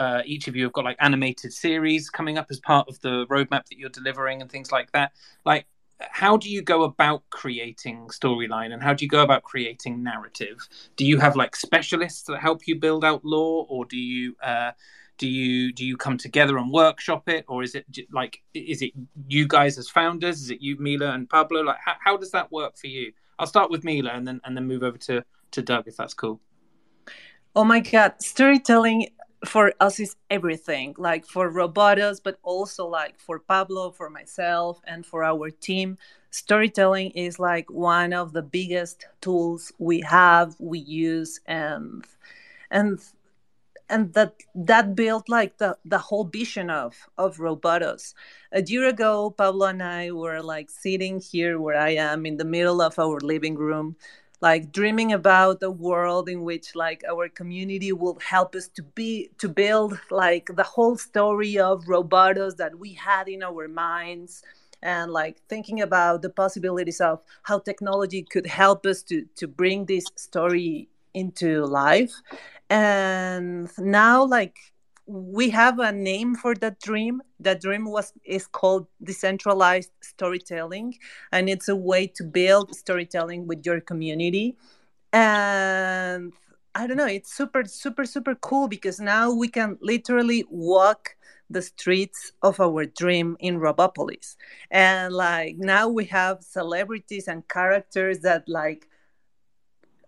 [0.00, 3.26] uh, each of you have got like animated series coming up as part of the
[3.26, 5.12] roadmap that you're delivering and things like that.
[5.44, 5.66] Like
[6.10, 10.68] how do you go about creating storyline and how do you go about creating narrative?
[10.96, 14.72] Do you have like specialists that help you build out lore or do you uh,
[15.18, 18.92] do you do you come together and workshop it or is it like is it
[19.28, 20.40] you guys as founders?
[20.40, 21.60] Is it you meela and pablo?
[21.62, 23.12] Like how, how does that work for you?
[23.38, 26.14] I'll start with meela and then and then move over to to doug if that's
[26.14, 26.40] cool.
[27.54, 29.08] Oh my god storytelling
[29.44, 35.06] for us is everything like for robotos but also like for pablo for myself and
[35.06, 35.96] for our team.
[36.30, 42.04] Storytelling is like one of the biggest tools we have we use and
[42.70, 43.00] and
[43.88, 48.14] and that that built like the the whole vision of of robotos.
[48.52, 52.44] A year ago pablo and i were like sitting here where i am in the
[52.44, 53.96] middle of our living room
[54.40, 59.30] like dreaming about a world in which like our community will help us to be
[59.38, 64.42] to build like the whole story of robotos that we had in our minds
[64.82, 69.84] and like thinking about the possibilities of how technology could help us to to bring
[69.84, 72.14] this story into life.
[72.68, 74.56] And now like
[75.10, 77.20] we have a name for that dream.
[77.40, 80.98] That dream was is called decentralized storytelling
[81.32, 84.56] and it's a way to build storytelling with your community.
[85.12, 86.32] And
[86.72, 91.16] i don't know it's super super super cool because now we can literally walk
[91.50, 94.36] the streets of our dream in robopolis.
[94.70, 98.86] And like now we have celebrities and characters that like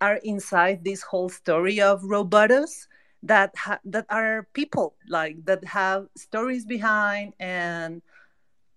[0.00, 2.86] are inside this whole story of robotos
[3.22, 8.02] that ha- that are people like that have stories behind and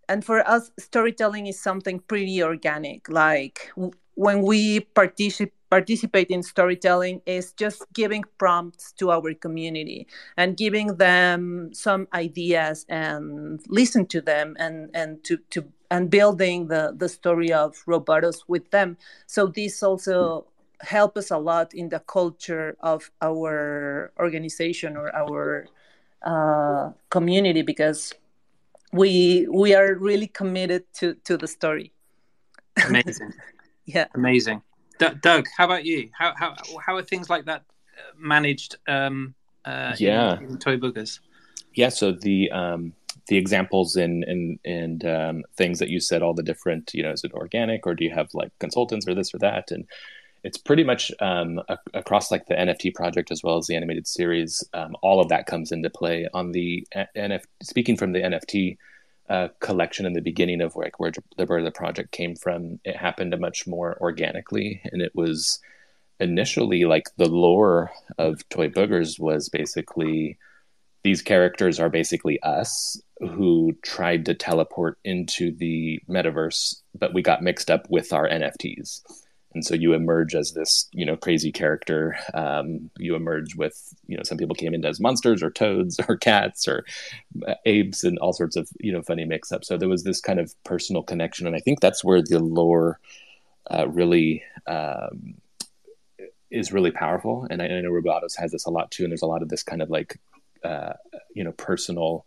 [0.07, 3.09] and for us storytelling is something pretty organic.
[3.09, 10.07] Like w- when we participate participate in storytelling is just giving prompts to our community
[10.37, 16.67] and giving them some ideas and listen to them and and to to and building
[16.67, 18.97] the the story of robotos with them.
[19.25, 20.45] So this also
[20.81, 25.67] help us a lot in the culture of our organization or our
[26.23, 28.13] uh, community because
[28.91, 31.91] we we are really committed to to the story.
[32.87, 33.33] Amazing.
[33.87, 34.07] Yeah.
[34.15, 34.63] Amazing.
[34.97, 36.09] D- doug how about you?
[36.11, 40.39] How how how are things like that uh, managed um uh Yeah.
[40.39, 41.19] in, in toy boogers?
[41.75, 42.93] Yeah, so the um,
[43.27, 47.11] the examples and and and um, things that you said, all the different, you know,
[47.11, 49.71] is it organic or do you have like consultants or this or that?
[49.71, 49.85] And
[50.45, 54.05] it's pretty much um, a- across like the NFT project as well as the animated
[54.05, 54.63] series.
[54.75, 57.43] Um, all of that comes into play on the uh, NF.
[57.63, 58.77] Speaking from the NFT
[59.27, 62.79] uh, collection in the beginning of like where the birth of the project came from,
[62.85, 65.59] it happened much more organically, and it was
[66.19, 70.37] initially like the lore of Toy Boogers was basically
[71.03, 77.41] these characters are basically us who tried to teleport into the metaverse, but we got
[77.41, 79.01] mixed up with our NFTs.
[79.55, 82.15] And so you emerge as this, you know, crazy character.
[82.33, 86.17] Um, you emerge with, you know, some people came in as monsters or toads or
[86.17, 86.85] cats or
[87.47, 89.67] uh, apes and all sorts of, you know, funny mix-ups.
[89.67, 92.99] So there was this kind of personal connection, and I think that's where the lore
[93.71, 95.35] uh, really um,
[96.51, 97.47] is really powerful.
[97.49, 99.03] And I, I know Robotos has this a lot too.
[99.03, 100.19] And there's a lot of this kind of like
[100.63, 100.93] uh,
[101.33, 102.25] you know personal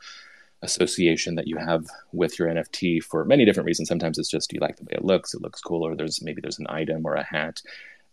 [0.63, 3.89] association that you have with your NFT for many different reasons.
[3.89, 6.41] Sometimes it's just you like the way it looks, it looks cool, or there's maybe
[6.41, 7.63] there's an item or a hat.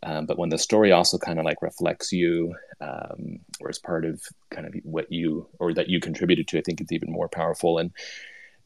[0.04, 4.06] Um, but when the story also kind of like reflects you, um, or is part
[4.06, 4.22] of
[4.52, 7.80] kind of what you or that you contributed to, I think it's even more powerful.
[7.80, 7.92] And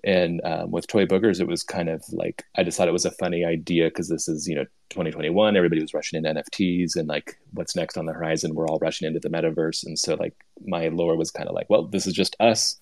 [0.04, 3.06] and um, with Toy Boogers, it was kind of like I just thought it was
[3.06, 7.08] a funny idea because this is you know 2021, everybody was rushing into NFTs and
[7.08, 8.56] like what's next on the horizon.
[8.56, 11.70] We're all rushing into the metaverse, and so like my lore was kind of like,
[11.70, 12.78] well, this is just us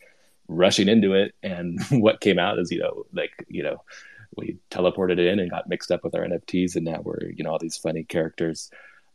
[0.47, 3.83] rushing into it, and what came out is you know like you know
[4.35, 7.51] we teleported in and got mixed up with our NFTs, and now we're you know
[7.51, 8.69] all these funny characters,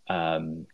[0.08, 0.66] um,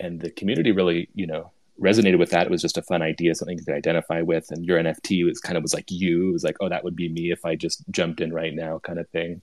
[0.00, 2.46] and the community really you know resonated with that.
[2.46, 4.50] It was just a fun idea, something you could identify with.
[4.50, 6.30] And your NFT was kind of was like you.
[6.30, 8.78] It was like, oh, that would be me if I just jumped in right now,
[8.78, 9.42] kind of thing.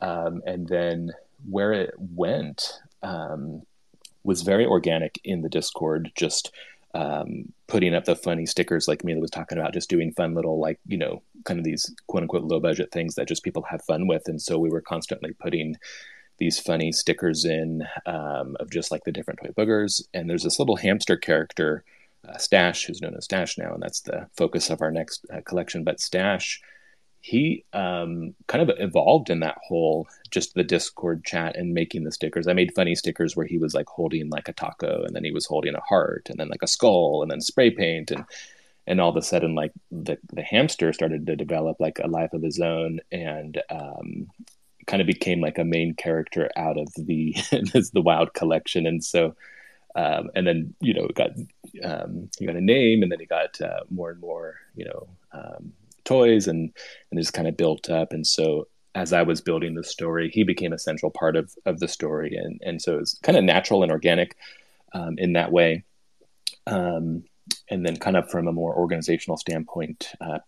[0.00, 1.12] Um, and then
[1.48, 3.62] where it went um,
[4.24, 6.12] was very organic in the Discord.
[6.14, 6.52] Just
[6.94, 10.58] um, putting up the funny stickers, like Meela was talking about, just doing fun little,
[10.60, 13.84] like you know, kind of these quote unquote low budget things that just people have
[13.84, 14.22] fun with.
[14.26, 15.76] And so we were constantly putting
[16.38, 20.02] these funny stickers in um, of just like the different toy boogers.
[20.14, 21.84] And there's this little hamster character,
[22.28, 25.40] uh, Stash, who's known as Stash now, and that's the focus of our next uh,
[25.44, 25.84] collection.
[25.84, 26.60] But Stash,
[27.20, 32.12] he um, kind of evolved in that whole just the Discord chat and making the
[32.12, 32.46] stickers.
[32.46, 35.30] I made funny stickers where he was like holding like a taco, and then he
[35.30, 38.24] was holding a heart, and then like a skull, and then spray paint, and
[38.86, 42.32] and all of a sudden like the the hamster started to develop like a life
[42.32, 44.28] of his own and um,
[44.86, 47.32] kind of became like a main character out of the
[47.92, 49.34] the wild collection and so
[49.94, 51.30] um, and then you know it got
[51.84, 55.08] um, he got a name and then he got uh, more and more you know
[55.32, 55.72] um,
[56.10, 56.62] toys and
[57.10, 58.08] and just kind of built up.
[58.12, 61.80] And so as I was building the story he became a central part of of
[61.80, 62.32] the story.
[62.42, 64.30] And and so it's kind of natural and organic
[64.98, 65.84] um, in that way.
[66.66, 67.24] Um,
[67.72, 70.40] and then kind of from a more organizational standpoint uh,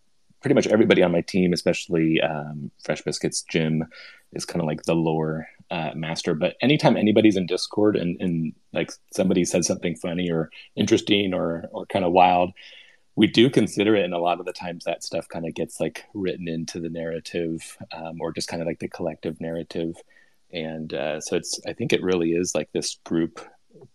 [0.43, 3.85] pretty much everybody on my team, especially um, Fresh Biscuits Jim,
[4.33, 6.35] is kind of like the lore uh, master.
[6.35, 11.69] But anytime anybody's in Discord and, and like somebody says something funny or interesting or
[11.73, 12.51] or kind of wild,
[13.17, 14.05] we do consider it.
[14.05, 16.89] And a lot of the times that stuff kind of gets like written into the
[16.89, 19.97] narrative um, or just kind of like the collective narrative.
[20.53, 23.41] and uh, so it's I think it really is like this group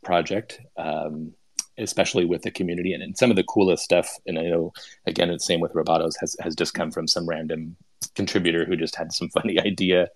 [0.03, 0.59] project.
[0.78, 1.34] Um,
[1.80, 4.74] especially with the community and, and, some of the coolest stuff and i know
[5.05, 7.76] again it's the same with robotos has, has just come from some random
[8.15, 10.07] contributor who just had some funny idea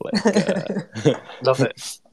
[0.00, 1.14] like uh...
[1.42, 1.98] love it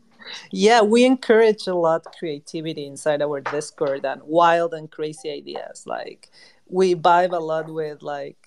[0.51, 5.85] yeah we encourage a lot creativity inside our discord and wild and crazy ideas.
[5.85, 6.29] Like
[6.67, 8.37] we vibe a lot with like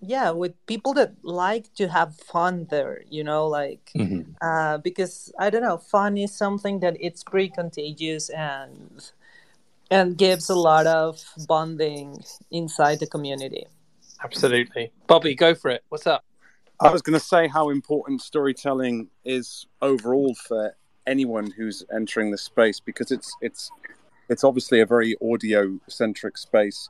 [0.00, 4.22] yeah with people that like to have fun there you know like mm-hmm.
[4.40, 9.10] uh, because i don't know fun is something that it's pretty contagious and
[9.90, 13.66] and gives a lot of bonding inside the community.
[14.22, 14.92] Absolutely.
[15.06, 15.82] Bobby go for it.
[15.88, 16.24] What's up?
[16.78, 20.74] I was going to say how important storytelling is overall for
[21.06, 23.70] anyone who's entering the space because it's it's
[24.28, 26.88] it's obviously a very audio centric space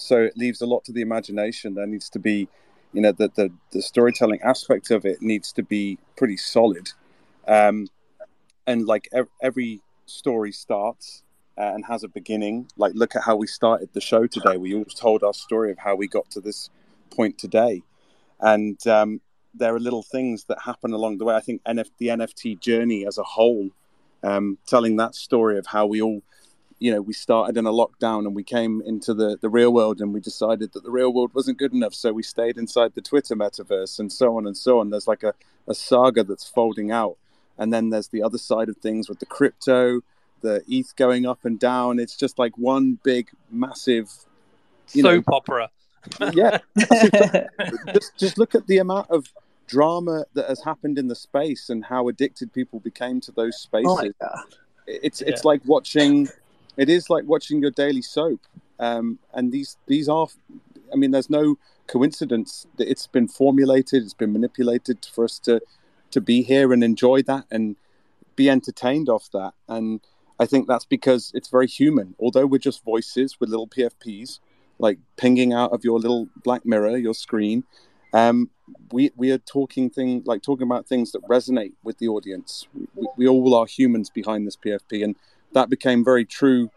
[0.00, 1.74] so it leaves a lot to the imagination.
[1.74, 2.48] There needs to be,
[2.92, 6.92] you know, the the, the storytelling aspect of it needs to be pretty solid,
[7.46, 7.88] um,
[8.66, 11.22] and like ev- every story starts
[11.58, 12.68] uh, and has a beginning.
[12.76, 14.56] Like look at how we started the show today.
[14.56, 16.70] We all told our story of how we got to this
[17.10, 17.82] point today,
[18.40, 19.20] and um,
[19.54, 21.34] there are little things that happen along the way.
[21.34, 23.70] I think NF- the NFT journey as a whole,
[24.22, 26.22] um, telling that story of how we all
[26.78, 30.00] you know we started in a lockdown and we came into the the real world
[30.00, 33.02] and we decided that the real world wasn't good enough so we stayed inside the
[33.02, 34.90] twitter metaverse and so on and so on.
[34.90, 35.34] There's like a,
[35.68, 37.16] a saga that's folding out.
[37.58, 40.00] And then there's the other side of things with the crypto
[40.40, 41.98] the eth going up and down.
[41.98, 44.10] It's just like one big massive
[44.86, 45.70] soap know, opera
[46.32, 46.58] yeah
[47.92, 49.26] just just look at the amount of
[49.66, 53.86] drama that has happened in the space and how addicted people became to those oh
[53.86, 54.42] spaces oh
[54.86, 55.28] it's yeah.
[55.28, 56.28] it's like watching
[56.76, 58.40] it is like watching your daily soap.
[58.78, 60.28] Um, and these these are,
[60.92, 65.60] I mean, there's no coincidence that it's been formulated, it's been manipulated for us to
[66.12, 67.76] to be here and enjoy that and
[68.34, 69.52] be entertained off that.
[69.68, 70.00] And
[70.38, 72.14] I think that's because it's very human.
[72.18, 74.40] Although we're just voices with little PFPs,
[74.80, 77.64] like pinging out of your little black mirror, your screen.
[78.12, 78.50] Um,
[78.92, 82.66] we we are talking thing like talking about things that resonate with the audience.
[82.74, 85.14] We, we all are humans behind this PFP, and
[85.52, 86.70] that became very true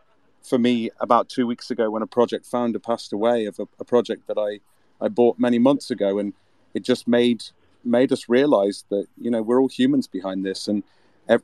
[0.43, 3.85] for me about two weeks ago when a project founder passed away of a, a,
[3.85, 4.59] project that I,
[5.03, 6.19] I bought many months ago.
[6.19, 6.33] And
[6.73, 7.43] it just made
[7.85, 10.67] made us realize that, you know, we're all humans behind this.
[10.67, 10.83] And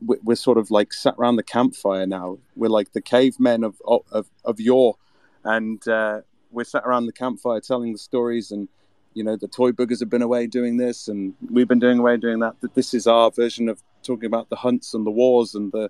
[0.01, 2.37] we're sort of like sat around the campfire now.
[2.55, 4.95] We're like the cavemen of, of, of yore.
[5.43, 6.21] And uh,
[6.51, 8.67] we're sat around the campfire telling the stories and,
[9.13, 12.17] you know, the toy boogers have been away doing this and we've been doing away
[12.17, 12.59] doing that.
[12.61, 15.89] That this is our version of talking about the hunts and the wars and the,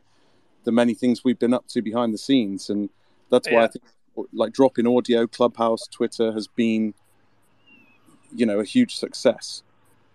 [0.63, 2.89] the many things we've been up to behind the scenes, and
[3.29, 3.63] that's why yeah.
[3.63, 3.83] I think
[4.33, 6.93] like dropping audio, Clubhouse, Twitter has been,
[8.35, 9.63] you know, a huge success.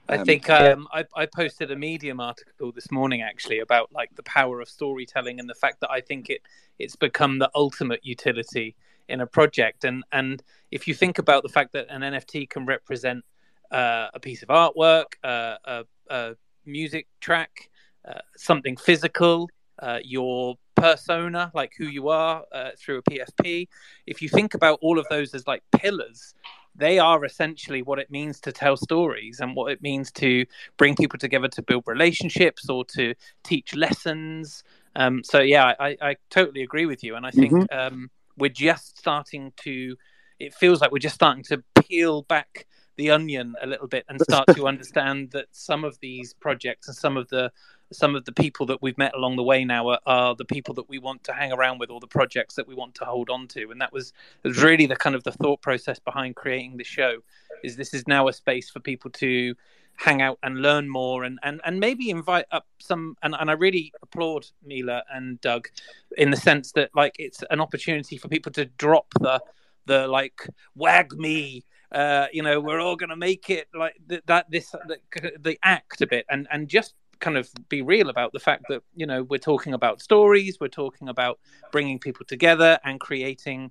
[0.08, 4.14] I um, think um, I, I, posted a Medium article this morning actually about like
[4.16, 6.42] the power of storytelling and the fact that I think it
[6.78, 8.76] it's become the ultimate utility
[9.08, 9.84] in a project.
[9.84, 13.24] And and if you think about the fact that an NFT can represent
[13.70, 16.34] uh, a piece of artwork, uh, a, a,
[16.66, 17.70] music track,
[18.06, 19.48] uh, something physical,
[19.80, 23.68] uh, your persona, like who you are uh, through a PFP.
[24.06, 26.34] If you think about all of those as like pillars,
[26.74, 30.44] they are essentially what it means to tell stories and what it means to
[30.76, 34.64] bring people together to build relationships or to teach lessons.
[34.96, 37.94] Um, so yeah, I, I, totally agree with you, and I think mm-hmm.
[37.94, 39.96] um, we're just starting to.
[40.40, 42.66] It feels like we're just starting to peel back
[42.96, 46.96] the onion a little bit and start to understand that some of these projects and
[46.96, 47.50] some of the
[47.92, 50.74] some of the people that we've met along the way now are, are, the people
[50.74, 53.30] that we want to hang around with or the projects that we want to hold
[53.30, 54.12] on to and that was,
[54.42, 57.18] was really the kind of the thought process behind creating the show
[57.62, 59.54] is this is now a space for people to
[59.96, 63.54] hang out and learn more and, and, and maybe invite up some and, and I
[63.54, 65.68] really applaud Meela and Doug
[66.16, 69.40] in the sense that like it's an opportunity for people to drop the
[69.86, 74.50] the like WAGMI uh, you know, we're all going to make it like th- that.
[74.50, 74.98] This the,
[75.38, 78.82] the act a bit, and and just kind of be real about the fact that
[78.94, 81.38] you know we're talking about stories we're talking about
[81.72, 83.70] bringing people together and creating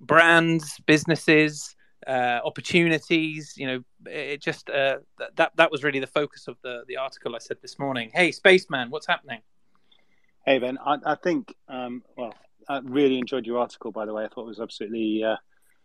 [0.00, 1.73] brands businesses
[2.06, 4.98] uh, opportunities you know it just uh,
[5.36, 8.10] that that was really the focus of the the article i said this morning.
[8.12, 9.40] Hey spaceman what's happening?
[10.44, 12.34] Hey ben i, I think um, well
[12.68, 14.24] i really enjoyed your article by the way.
[14.24, 15.36] I thought it was absolutely uh,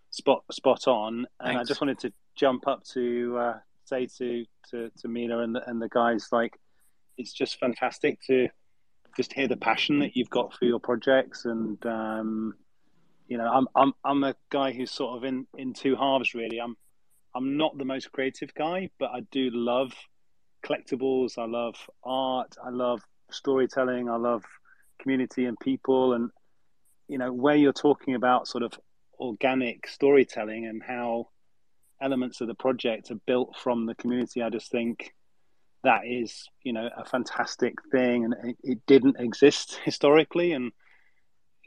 [0.10, 1.26] spot spot on.
[1.40, 1.62] And Thanks.
[1.62, 5.70] i just wanted to jump up to uh, say to to to Meela and the,
[5.70, 6.58] and the guys like
[7.18, 8.48] it's just fantastic to
[9.18, 12.54] just hear the passion that you've got for your projects and um,
[13.30, 16.60] you know I'm I'm I'm a guy who's sort of in in two halves really
[16.60, 16.76] I'm
[17.34, 19.94] I'm not the most creative guy but I do love
[20.66, 21.38] collectibles.
[21.38, 22.56] I love art.
[22.64, 23.02] I love
[23.32, 24.10] storytelling.
[24.10, 24.44] I love
[25.02, 26.14] community and people.
[26.14, 26.30] And
[27.08, 28.74] you know, where you're talking about sort of
[29.20, 31.30] organic storytelling and how
[32.02, 35.14] elements of the project are built from the community, I just think
[35.84, 40.54] that is, you know, a fantastic thing, and it, it didn't exist historically.
[40.54, 40.72] And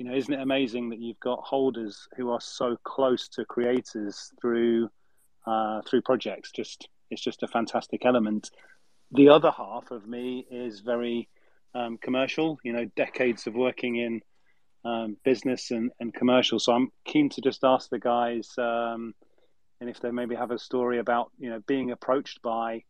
[0.03, 4.33] you know, isn't it amazing that you've got holders who are so close to creators
[4.41, 4.91] through
[5.47, 6.51] uh, through projects?
[6.51, 8.51] Just it's just a fantastic element.
[9.13, 11.29] The other half of me is very
[11.73, 12.59] um, commercial.
[12.65, 14.23] You know, decades of working in
[14.85, 16.59] um, business and, and commercial.
[16.59, 19.15] So I'm keen to just ask the guys, um,
[19.81, 22.83] and if they maybe have a story about you know being approached by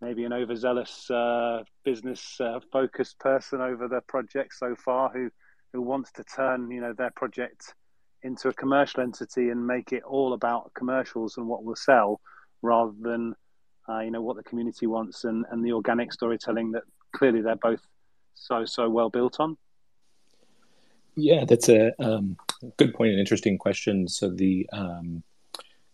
[0.00, 5.30] maybe an overzealous uh, business uh, focused person over the project so far who
[5.72, 7.74] who wants to turn you know their project
[8.22, 12.20] into a commercial entity and make it all about commercials and what will sell
[12.62, 13.34] rather than
[13.88, 17.56] uh, you know what the community wants and, and the organic storytelling that clearly they're
[17.56, 17.80] both
[18.34, 19.56] so so well built on.
[21.14, 22.36] Yeah that's a um,
[22.76, 24.08] good point and interesting question.
[24.08, 25.22] So the um,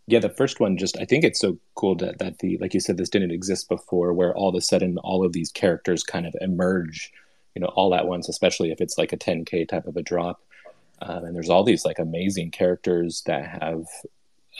[0.06, 2.80] yeah the first one just i think it's so cool that, that the like you
[2.80, 6.26] said this didn't exist before where all of a sudden all of these characters kind
[6.26, 7.12] of emerge
[7.54, 10.40] you know all at once especially if it's like a 10k type of a drop.
[11.00, 13.86] Um, and there's all these like amazing characters that have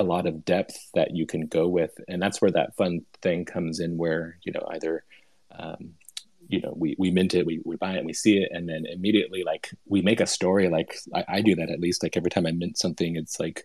[0.00, 1.92] a lot of depth that you can go with.
[2.08, 5.04] And that's where that fun thing comes in where you know either
[5.56, 5.94] um,
[6.48, 8.50] you know we, we mint it we, we buy it we see it.
[8.52, 10.68] And then immediately like we make a story.
[10.68, 12.02] Like I, I do that at least.
[12.02, 13.64] Like every time i mint something it's like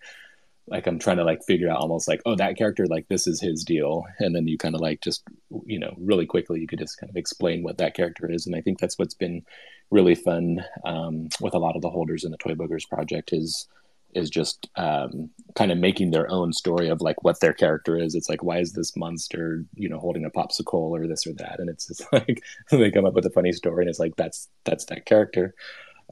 [0.68, 3.42] like I'm trying to like figure out almost like oh that character like this is
[3.42, 4.06] his deal.
[4.20, 5.24] And then you kind of like just
[5.66, 8.46] you know really quickly you could just kind of explain what that character is.
[8.46, 9.44] And I think that's what's been
[9.90, 13.68] really fun um, with a lot of the holders in the Toy Boogers project is
[14.14, 18.16] is just um, kind of making their own story of like what their character is.
[18.16, 21.60] It's like why is this monster you know holding a popsicle or this or that?
[21.60, 24.50] And it's just like they come up with a funny story and it's like that's
[24.66, 25.56] that's that character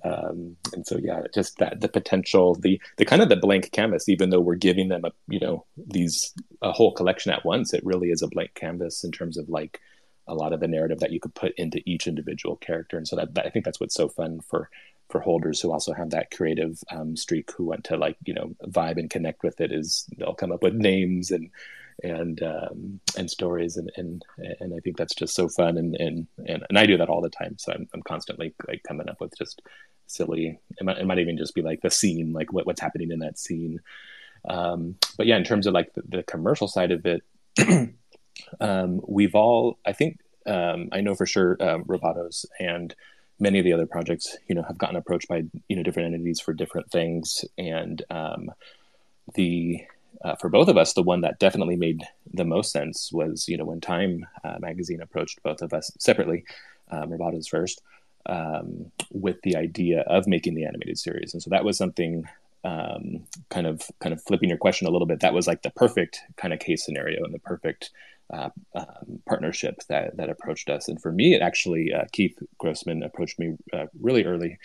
[0.06, 4.08] um, and so yeah just that the potential the the kind of the blank canvas
[4.08, 7.86] even though we're giving them a you know these a whole collection at once it
[7.86, 9.80] really is a blank canvas in terms of like
[10.28, 12.98] a lot of the narrative that you could put into each individual character.
[12.98, 14.70] And so that, that i think that's what's so fun for
[15.10, 18.56] for holders who also have that creative um, streak who want to like you know
[18.66, 21.52] vibe and connect with it is they'll come up with names and
[22.04, 23.78] and um, and stories.
[23.78, 24.26] And, and
[24.60, 25.78] and I think that's just so fun.
[25.78, 27.58] And and and, and I do that all the time.
[27.58, 29.62] So I'm, I'm constantly like coming up with just
[30.08, 30.60] silly.
[30.78, 33.20] It might, it might even just be like the scene like what, what's happening in
[33.20, 33.80] that scene.
[34.48, 37.24] Um, but yeah in terms of like the, the commercial side of it
[38.60, 42.94] um, we've all I think um, I know for sure um, Robotos and
[43.40, 46.40] many of the other projects you know have gotten approached by you know different entities
[46.40, 47.44] for different things.
[47.58, 48.52] And um,
[49.34, 49.84] the
[50.24, 52.04] uh, for both of us, the one that definitely made
[52.34, 56.46] the most sense was, you know, when Time uh, magazine approached both of us separately,
[56.90, 57.82] um, Robotos first,
[58.26, 62.28] um, with the idea of making the animated series, and so that was something
[62.64, 65.20] um, kind of kind of flipping your question a little bit.
[65.20, 67.92] That was like the perfect kind of case scenario and the perfect
[68.34, 70.88] uh, um, partnership that that approached us.
[70.88, 74.58] And for me, it actually uh, Keith Grossman approached me uh, really early,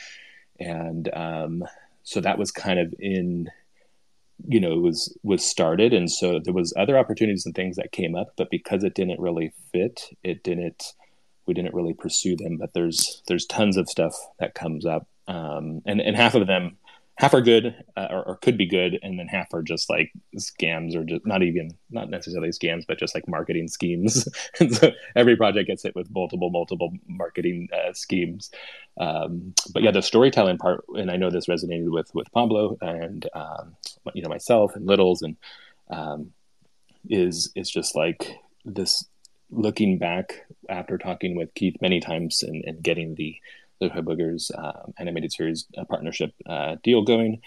[0.58, 1.64] and um,
[2.02, 3.50] so that was kind of in
[4.48, 8.14] you know was was started and so there was other opportunities and things that came
[8.14, 10.94] up but because it didn't really fit it didn't
[11.50, 15.08] we didn't really pursue them but there's there's tons of stuff that comes up.
[15.26, 16.76] Um, and and half of them
[17.16, 20.10] half are good uh, or, or, could be good and then half are just like
[20.38, 24.28] scams or just not even not necessarily scams but just like marketing schemes.
[24.60, 28.50] And so every project gets hit with multiple multiple marketing uh, schemes.
[28.98, 33.28] Um, but yeah the storytelling part and i know this resonated with with pablo and
[33.34, 33.76] um,
[34.14, 35.36] you know myself and littles and
[35.90, 36.32] um,
[37.08, 39.04] is is just like this
[39.50, 43.36] looking back after talking with keith many times and, and getting the
[43.80, 47.40] the Toy Boogers um, animated series uh, partnership uh, deal going.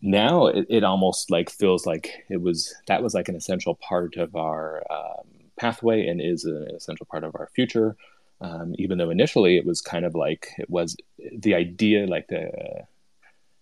[0.00, 4.16] Now it, it, almost like feels like it was that was like an essential part
[4.16, 5.26] of our um,
[5.58, 7.96] pathway and is an essential part of our future.
[8.40, 10.96] Um, even though initially it was kind of like it was
[11.36, 12.84] the idea, like the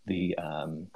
[0.06, 0.88] the um,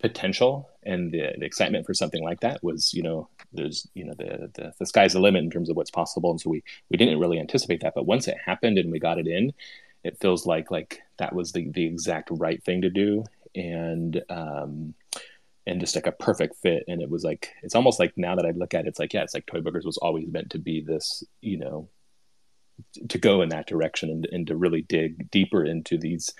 [0.00, 4.14] potential and the, the, excitement for something like that was, you know, there's, you know,
[4.16, 6.30] the, the, the sky's the limit in terms of what's possible.
[6.30, 7.94] And so we, we didn't really anticipate that.
[7.94, 9.52] But once it happened and we got it in,
[10.04, 13.24] it feels like like that was the the exact right thing to do
[13.54, 14.94] and um
[15.66, 18.46] and just like a perfect fit and it was like it's almost like now that
[18.46, 20.58] i look at it it's like yeah it's like toy boogers was always meant to
[20.58, 21.88] be this you know
[23.08, 26.32] to go in that direction and, and to really dig deeper into these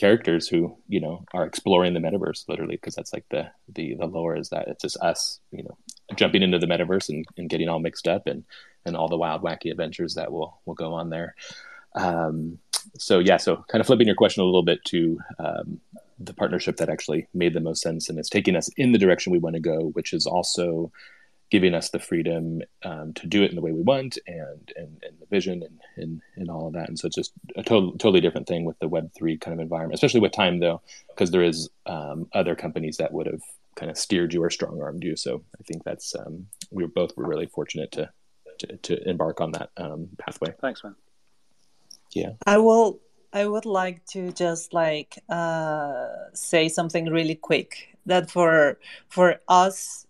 [0.00, 4.06] characters who you know are exploring the metaverse literally because that's like the the the
[4.06, 5.76] lore is that it's just us you know
[6.16, 8.42] jumping into the metaverse and, and getting all mixed up and
[8.86, 11.34] and all the wild wacky adventures that will will go on there.
[11.94, 12.58] Um,
[12.96, 15.80] so yeah, so kind of flipping your question a little bit to um,
[16.18, 19.32] the partnership that actually made the most sense and it's taking us in the direction
[19.32, 20.90] we want to go, which is also
[21.50, 25.02] giving us the freedom um, to do it in the way we want and and,
[25.02, 26.88] and the vision and, and and all of that.
[26.88, 29.60] And so it's just a to- totally different thing with the Web three kind of
[29.60, 33.42] environment, especially with Time though, because there is um, other companies that would have
[33.74, 35.16] kind of steered you or strong armed you.
[35.16, 38.10] So I think that's um, we were both were really fortunate to
[38.60, 40.54] to, to embark on that um, pathway.
[40.60, 40.94] Thanks, man.
[42.12, 43.00] Yeah, I will.
[43.32, 48.78] I would like to just like uh, say something really quick that for
[49.08, 50.06] for us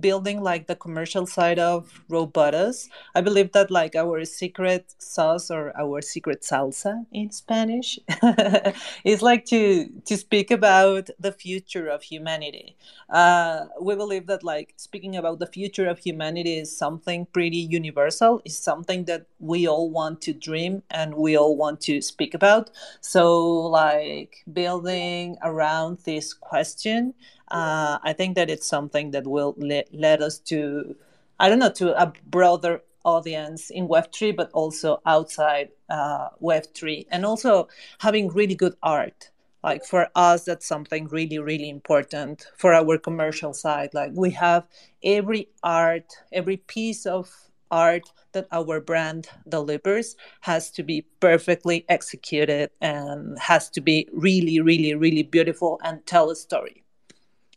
[0.00, 5.72] building like the commercial side of Robotos, I believe that like our secret sauce or
[5.78, 7.98] our secret salsa in Spanish
[9.04, 12.76] is like to to speak about the future of humanity.
[13.10, 18.40] Uh, we believe that like speaking about the future of humanity is something pretty universal.
[18.44, 22.70] Is something that we all want to dream and we all want to speak about.
[23.00, 27.14] So like building around this question
[27.50, 30.96] uh, I think that it's something that will let, let us to,
[31.40, 37.24] I don't know, to a broader audience in Web3, but also outside uh, Web3, and
[37.24, 37.68] also
[38.00, 39.30] having really good art.
[39.64, 43.90] Like for us, that's something really, really important for our commercial side.
[43.92, 44.66] Like we have
[45.02, 47.30] every art, every piece of
[47.70, 54.60] art that our brand delivers has to be perfectly executed and has to be really,
[54.60, 56.84] really, really beautiful and tell a story.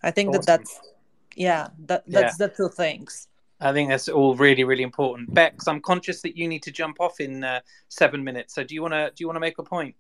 [0.04, 0.42] I think awesome.
[0.42, 0.80] that that's
[1.36, 2.48] yeah, that that's yeah.
[2.48, 3.28] the two things.
[3.60, 5.34] I think that's all really, really important.
[5.34, 8.56] Bex, I'm conscious that you need to jump off in uh, seven minutes.
[8.56, 9.96] So do you want to do you want to make a point?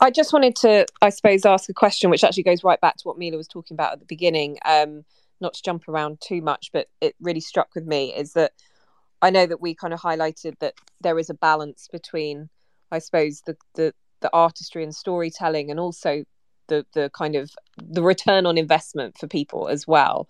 [0.00, 3.02] I just wanted to, I suppose, ask a question which actually goes right back to
[3.04, 4.58] what Meela was talking about at the beginning.
[4.64, 5.04] Um,
[5.40, 8.52] not to jump around too much, but it really struck with me is that
[9.20, 12.48] I know that we kind of highlighted that there is a balance between,
[12.90, 16.24] I suppose, the the, the artistry and storytelling, and also
[16.68, 20.28] the the kind of the return on investment for people as well.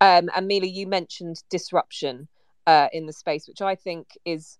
[0.00, 2.28] Um, and Meela, you mentioned disruption
[2.66, 4.58] uh, in the space, which I think is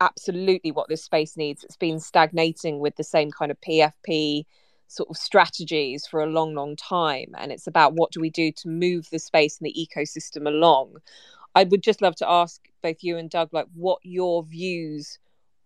[0.00, 1.64] absolutely what this space needs.
[1.64, 4.44] It's been stagnating with the same kind of PFP
[4.86, 8.52] sort of strategies for a long, long time, and it's about what do we do
[8.52, 10.96] to move the space and the ecosystem along.
[11.54, 15.18] I would just love to ask both you and Doug, like, what your views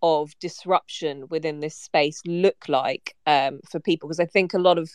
[0.03, 4.09] of disruption within this space look like um, for people?
[4.09, 4.91] Because i think a lot of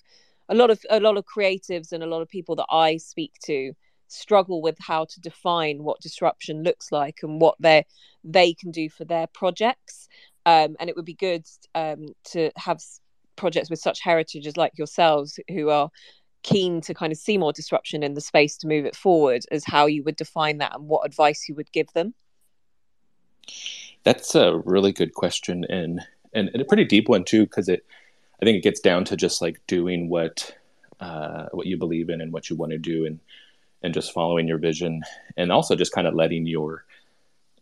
[0.50, 3.34] a lot of a lot of creatives and a lot of people that i speak
[3.46, 3.74] to
[4.14, 7.86] struggle with how to define what disruption looks like and what they
[8.24, 10.08] they can do for their projects.
[10.46, 12.82] Um, and it would be good um, to have
[13.36, 15.90] projects with such heritages like yourselves who are
[16.44, 19.64] keen to kind of see more disruption in the space to move it forward as
[19.66, 22.14] how you would define that and what advice you would give them
[24.04, 26.02] that's a really good question and
[26.34, 27.86] and, and a pretty deep one too because it
[28.42, 30.56] I think it gets down to just like doing what
[31.00, 33.20] uh, what you believe in and what you want to do and
[33.82, 35.04] and just following your vision
[35.38, 36.86] and also just kind of letting your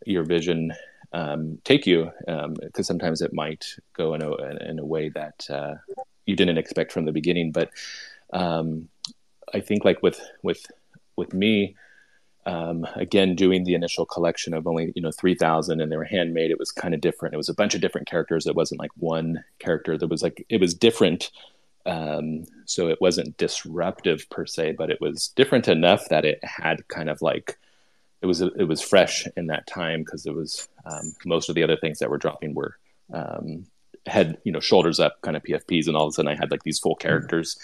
[0.06, 0.72] your vision
[1.12, 4.32] um, take you because um, sometimes it might go in a
[4.68, 5.74] in a way that uh,
[6.26, 7.52] you didn't expect from the beginning.
[7.52, 7.70] But
[8.32, 8.88] um,
[9.52, 10.66] I think like with with
[11.16, 11.76] with me
[12.46, 16.50] um, again doing the initial collection of only you know 3000 and they were handmade
[16.50, 17.34] it was kind of different.
[17.34, 18.46] It was a bunch of different characters.
[18.46, 21.30] It wasn't like one character that was like it was different
[21.84, 26.86] um, so it wasn't disruptive per se but it was different enough that it had
[26.88, 27.58] kind of like
[28.20, 31.62] it was it was fresh in that time because it was um, most of the
[31.62, 32.76] other things that were dropping were
[33.12, 33.66] um,
[34.06, 36.50] head you know shoulders up kind of pfps and all of a sudden i had
[36.50, 37.56] like these full characters.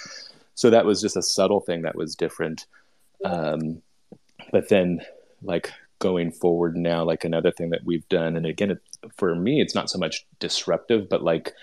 [0.59, 2.67] So that was just a subtle thing that was different.
[3.25, 3.81] Um,
[4.53, 5.01] but then
[5.43, 8.81] like going forward now like another thing that we've done and again it,
[9.17, 11.55] for me it's not so much disruptive but like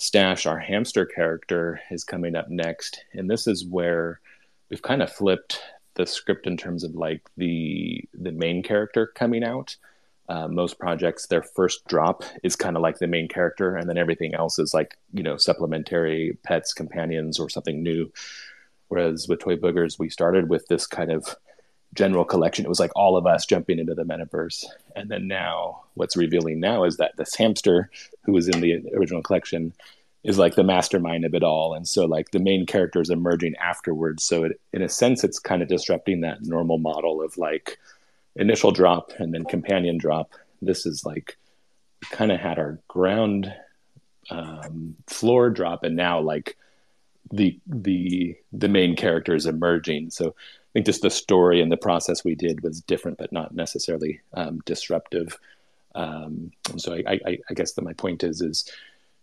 [0.00, 3.04] stash our hamster character is coming up next.
[3.12, 4.20] And this is where
[4.70, 5.60] we've kind of flipped
[5.94, 9.76] the script in terms of like the the main character coming out.
[10.26, 13.98] Uh, most projects their first drop is kind of like the main character and then
[13.98, 18.10] everything else is like you know supplementary pets companions or something new.
[18.88, 21.36] Whereas with toy boogers we started with this kind of
[21.94, 22.64] general collection.
[22.64, 24.64] It was like all of us jumping into the metaverse.
[24.94, 27.90] And then now, what's revealing now is that this hamster
[28.24, 29.72] who was in the original collection
[30.22, 31.74] is like the mastermind of it all.
[31.74, 34.22] And so, like, the main character is emerging afterwards.
[34.22, 37.78] So, it, in a sense, it's kind of disrupting that normal model of like
[38.36, 40.32] initial drop and then companion drop.
[40.62, 41.36] This is like
[42.10, 43.52] kind of had our ground
[44.30, 46.56] um, floor drop, and now, like,
[47.32, 50.10] the the the main character is emerging.
[50.10, 50.34] So
[50.70, 54.20] I think just the story and the process we did was different, but not necessarily
[54.34, 55.36] um, disruptive.
[55.96, 58.70] Um, and so I, I, I guess that my point is is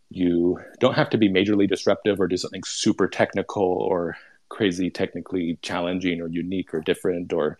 [0.10, 4.18] you don't have to be majorly disruptive or do something super technical or
[4.50, 7.58] crazy technically challenging or unique or different or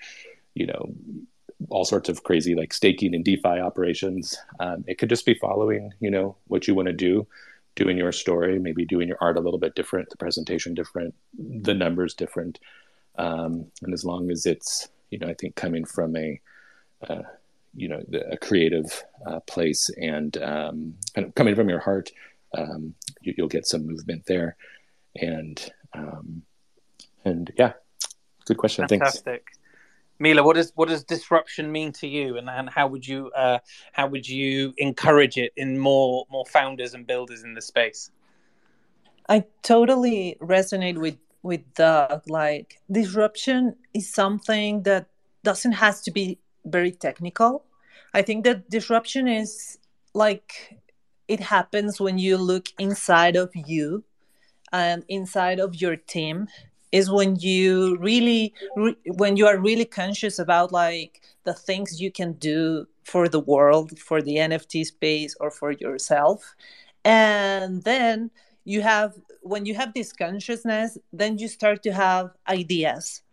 [0.54, 0.94] you know
[1.70, 4.38] all sorts of crazy like staking and DeFi operations.
[4.60, 7.26] Um, it could just be following, you know, what you want to do,
[7.76, 11.74] doing your story, maybe doing your art a little bit different, the presentation different, the
[11.74, 12.60] numbers different,
[13.18, 16.40] um, and as long as it's, you know, I think coming from a,
[17.08, 17.24] uh,
[17.76, 22.12] you know, the, a creative uh, place and um, kind of coming from your heart,
[22.58, 24.56] um, you, will get some movement there,
[25.16, 26.44] and um,
[27.26, 27.74] and yeah,
[28.46, 28.88] good question.
[28.88, 29.24] Fantastic.
[29.26, 29.58] Thanks.
[30.20, 33.60] Meela, what does what does disruption mean to you, and, and how would you uh,
[33.92, 38.10] how would you encourage it in more more founders and builders in the space?
[39.30, 45.08] I totally resonate with with the like disruption is something that
[45.44, 47.64] doesn't has to be very technical.
[48.14, 49.78] I think that disruption is
[50.14, 50.78] like
[51.28, 54.04] it happens when you look inside of you
[54.74, 56.48] and inside of your team
[56.92, 62.12] is when you really re- when you are really conscious about like the things you
[62.12, 66.56] can do for the world for the nft space or for yourself
[67.04, 68.32] and then
[68.68, 69.14] you have
[69.44, 73.24] when you have this consciousness then you start to have ideas.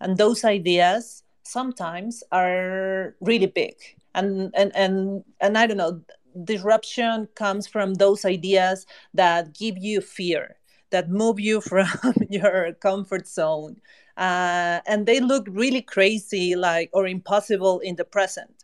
[0.00, 3.74] And those ideas sometimes are really big.
[4.14, 6.00] And and and, and i don't know
[6.44, 10.56] disruption comes from those ideas that give you fear
[10.90, 11.88] that move you from
[12.28, 13.76] your comfort zone.
[14.16, 18.54] Uh, and they look really crazy like or impossible in the present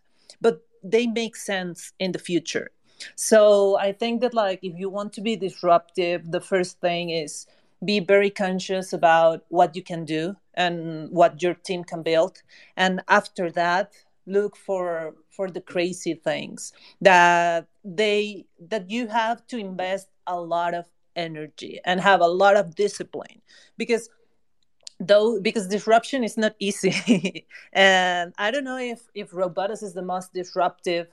[0.41, 2.70] but they make sense in the future
[3.14, 7.46] so i think that like if you want to be disruptive the first thing is
[7.84, 12.42] be very conscious about what you can do and what your team can build.
[12.76, 13.92] And after that
[14.26, 20.74] look for for the crazy things that they that you have to invest a lot
[20.74, 20.84] of
[21.16, 23.40] energy and have a lot of discipline.
[23.78, 24.11] Because
[25.01, 27.46] though because disruption is not easy.
[27.72, 31.09] And i don't know if if robotos is the most disruptive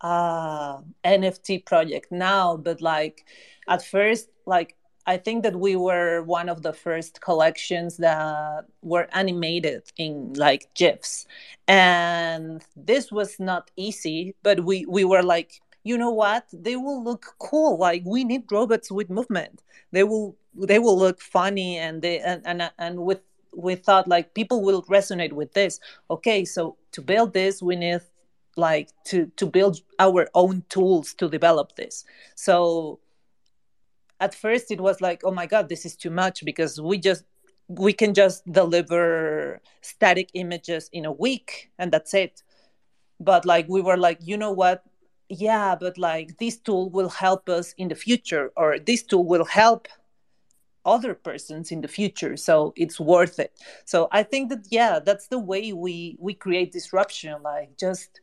[0.00, 3.24] uh nft project now but like
[3.68, 4.76] at first like
[5.06, 10.68] i think that we were one of the first collections that were animated in like
[10.74, 11.26] gifs.
[11.66, 16.44] And this was not easy but we we were like you know what?
[16.52, 17.78] They will look cool.
[17.78, 19.62] Like we need robots with movement.
[19.92, 23.20] They will they will look funny and they and and, and with
[23.56, 25.80] we thought like people will resonate with this.
[26.10, 28.00] Okay so to build this we need
[28.58, 32.04] like to to build our own tools to develop this.
[32.34, 33.00] So
[34.20, 37.24] at first it was like oh my god this is too much because we just
[37.68, 42.42] we can just deliver static images in a week and that's it.
[43.20, 44.82] But like we were like you know what?
[45.28, 49.44] Yeah but like this tool will help us in the future or this tool will
[49.44, 49.88] help
[50.84, 53.52] other persons in the future so it's worth it.
[53.84, 58.20] So i think that yeah that's the way we we create disruption like just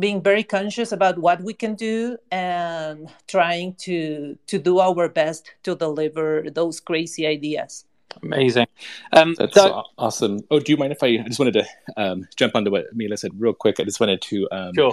[0.00, 5.52] being very conscious about what we can do and trying to to do our best
[5.62, 7.84] to deliver those crazy ideas.
[8.22, 8.66] Amazing.
[9.12, 9.84] Um, that's Doug...
[9.98, 10.40] awesome.
[10.50, 13.18] Oh do you mind if i, I just wanted to um, jump onto what meela
[13.18, 13.78] said real quick.
[13.78, 14.92] I just wanted to um, sure.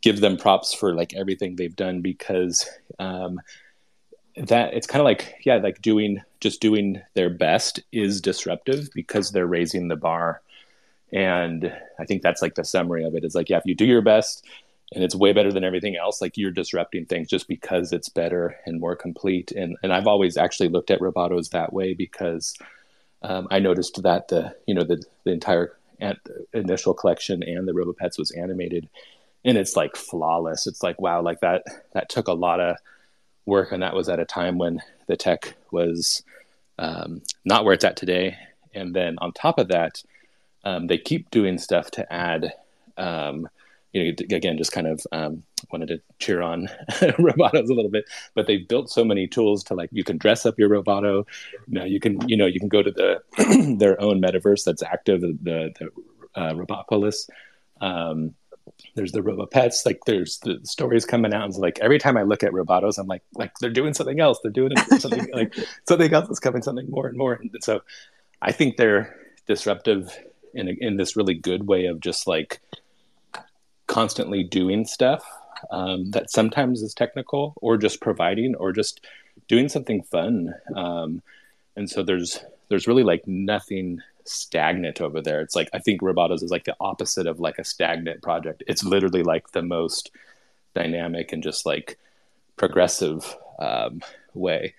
[0.00, 3.40] give them props for like everything they've done because um,
[4.36, 9.30] that it's kind of like yeah like doing just doing their best is disruptive because
[9.30, 10.42] they're raising the bar
[11.12, 13.18] and i think that's like the summary of it.
[13.18, 14.46] it is like yeah if you do your best
[14.94, 18.56] and it's way better than everything else like you're disrupting things just because it's better
[18.66, 22.54] and more complete and and i've always actually looked at robotos that way because
[23.22, 25.76] um, i noticed that the you know the, the entire
[26.52, 28.88] initial collection and the robopets was animated
[29.44, 30.66] and it's like flawless.
[30.66, 32.76] It's like wow, like that that took a lot of
[33.46, 36.22] work, and that was at a time when the tech was
[36.78, 38.36] um, not where it's at today.
[38.74, 40.02] And then on top of that,
[40.64, 42.52] um, they keep doing stuff to add.
[42.96, 43.48] Um,
[43.92, 48.06] you know, again, just kind of um, wanted to cheer on Robotos a little bit,
[48.34, 51.26] but they've built so many tools to like you can dress up your Roboto.
[51.68, 55.20] Know, you can you know you can go to the their own metaverse that's active,
[55.20, 55.90] the the
[56.34, 57.28] uh, Robopolis.
[57.80, 58.34] Um,
[58.94, 59.84] there's the Robo Pets.
[59.84, 63.06] Like there's the stories coming out, and like every time I look at Robotos, I'm
[63.06, 64.38] like, like they're doing something else.
[64.42, 65.54] They're doing something like
[65.86, 67.34] something else is coming, something more and more.
[67.34, 67.82] And so,
[68.40, 70.18] I think they're disruptive
[70.54, 72.60] in a, in this really good way of just like
[73.86, 75.24] constantly doing stuff
[75.70, 79.04] um, that sometimes is technical, or just providing, or just
[79.48, 80.54] doing something fun.
[80.74, 81.22] Um,
[81.76, 85.40] and so there's there's really like nothing stagnant over there.
[85.40, 88.62] It's like I think Robotos is like the opposite of like a stagnant project.
[88.66, 90.10] It's literally like the most
[90.74, 91.98] dynamic and just like
[92.56, 94.00] progressive um,
[94.34, 94.74] way.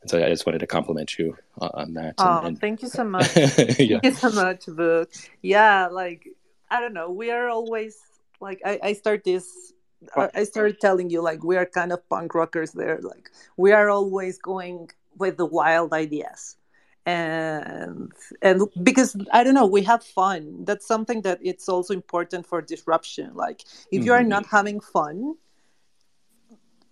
[0.00, 2.14] And so I just wanted to compliment you on that.
[2.18, 2.60] Oh, and, and...
[2.60, 3.36] thank you so much.
[3.36, 3.98] yeah.
[4.00, 5.06] Thank you so much, but
[5.42, 6.28] yeah, like
[6.70, 7.98] I don't know, we are always
[8.40, 9.72] like I, I start this
[10.14, 13.00] I started telling you like we are kind of punk rockers there.
[13.02, 16.56] Like we are always going with the wild ideas.
[17.04, 20.64] And and because I don't know, we have fun.
[20.64, 23.34] That's something that it's also important for disruption.
[23.34, 24.28] Like if you are mm-hmm.
[24.28, 25.34] not having fun,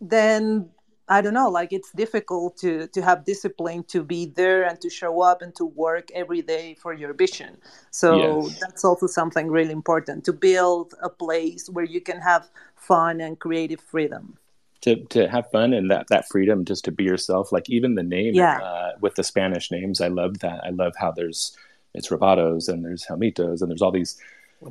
[0.01, 0.71] then
[1.09, 4.91] I don't know, like it's difficult to to have discipline to be there and to
[4.91, 7.59] show up and to work every day for your vision.
[7.91, 8.59] So yes.
[8.61, 13.39] that's also something really important to build a place where you can have fun and
[13.39, 14.37] creative freedom.
[14.83, 18.05] To, to have fun and that, that freedom just to be yourself, like even the
[18.05, 18.59] name yeah.
[18.59, 20.61] uh, with the Spanish names, I love that.
[20.65, 21.57] I love how there's
[21.95, 24.21] it's Robotos and there's Helmitos and there's all these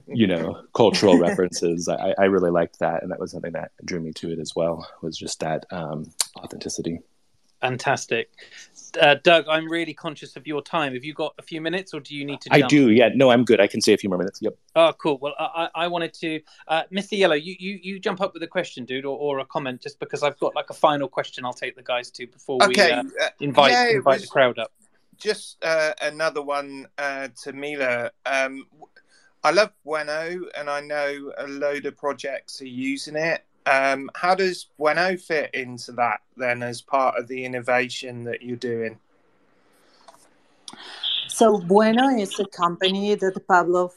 [0.08, 1.88] you know cultural references.
[1.88, 4.56] I, I really liked that and that was something that drew me to it as
[4.56, 7.00] well was just that um, authenticity.
[7.62, 8.30] Fantastic.
[9.02, 10.94] Uh, doug i'm really conscious of your time.
[10.94, 12.64] Have you got a few minutes or do you need to jump?
[12.64, 13.10] i do yeah.
[13.14, 13.60] No i'm good.
[13.60, 14.40] I can say a few more minutes.
[14.42, 14.58] Yep.
[14.76, 15.18] Oh cool.
[15.20, 17.18] Well i, I wanted to uh, mr.
[17.18, 20.00] Yellow you, you you jump up with a question dude or, or a comment just
[20.00, 23.02] because i've got like a final question i'll take the guys to before okay.
[23.02, 24.72] we uh, invite yeah, invite the crowd up.
[25.18, 28.12] just uh, another one uh, to Meela.
[28.26, 28.66] Um,
[29.46, 33.46] I love Bueno, and I know a load of projects are using it.
[33.68, 38.58] Um, how does Bueno fit into that then, as part of the innovation that you're
[38.58, 38.98] doing?
[41.28, 43.92] So Bueno is a company that Pablo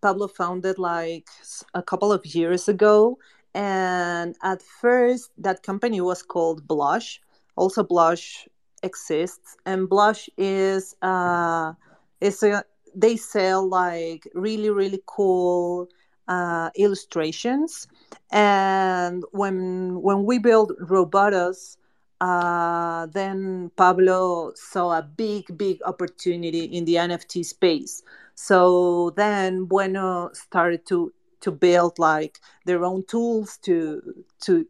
[0.00, 1.26] Pablo founded like
[1.74, 3.18] a couple of years ago,
[3.52, 7.20] and at first that company was called Blush.
[7.56, 8.46] Also, Blush
[8.84, 11.72] exists, and Blush is uh,
[12.20, 12.62] is a
[12.94, 15.88] they sell like really really cool
[16.28, 17.86] uh, illustrations.
[18.32, 21.76] And when when we build robotos
[22.20, 28.02] uh, then pablo saw a big big opportunity in the nft space.
[28.34, 34.66] So then bueno started to to build like their own tools to to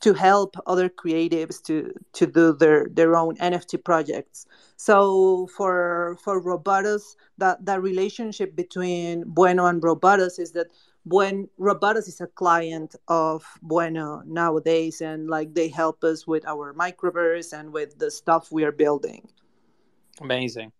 [0.00, 4.46] to help other creatives to to do their their own NFT projects.
[4.76, 10.68] So for for Robotos, that that relationship between Bueno and Robotos is that
[11.04, 16.74] when Robotos is a client of Bueno nowadays, and like they help us with our
[16.74, 19.28] microverse and with the stuff we are building.
[20.20, 20.72] Amazing.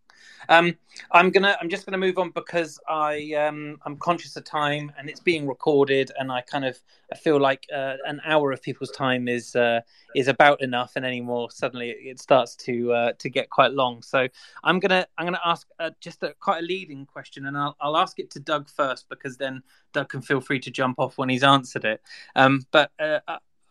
[0.48, 0.76] Um,
[1.10, 1.56] I'm gonna.
[1.60, 5.46] I'm just gonna move on because I um, I'm conscious of time and it's being
[5.46, 6.78] recorded, and I kind of
[7.12, 9.80] I feel like uh, an hour of people's time is uh,
[10.14, 14.02] is about enough, and anymore suddenly it starts to uh, to get quite long.
[14.02, 14.28] So
[14.64, 17.96] I'm gonna I'm gonna ask uh, just a quite a leading question, and I'll I'll
[17.96, 19.62] ask it to Doug first because then
[19.92, 22.00] Doug can feel free to jump off when he's answered it.
[22.34, 23.20] Um, but uh,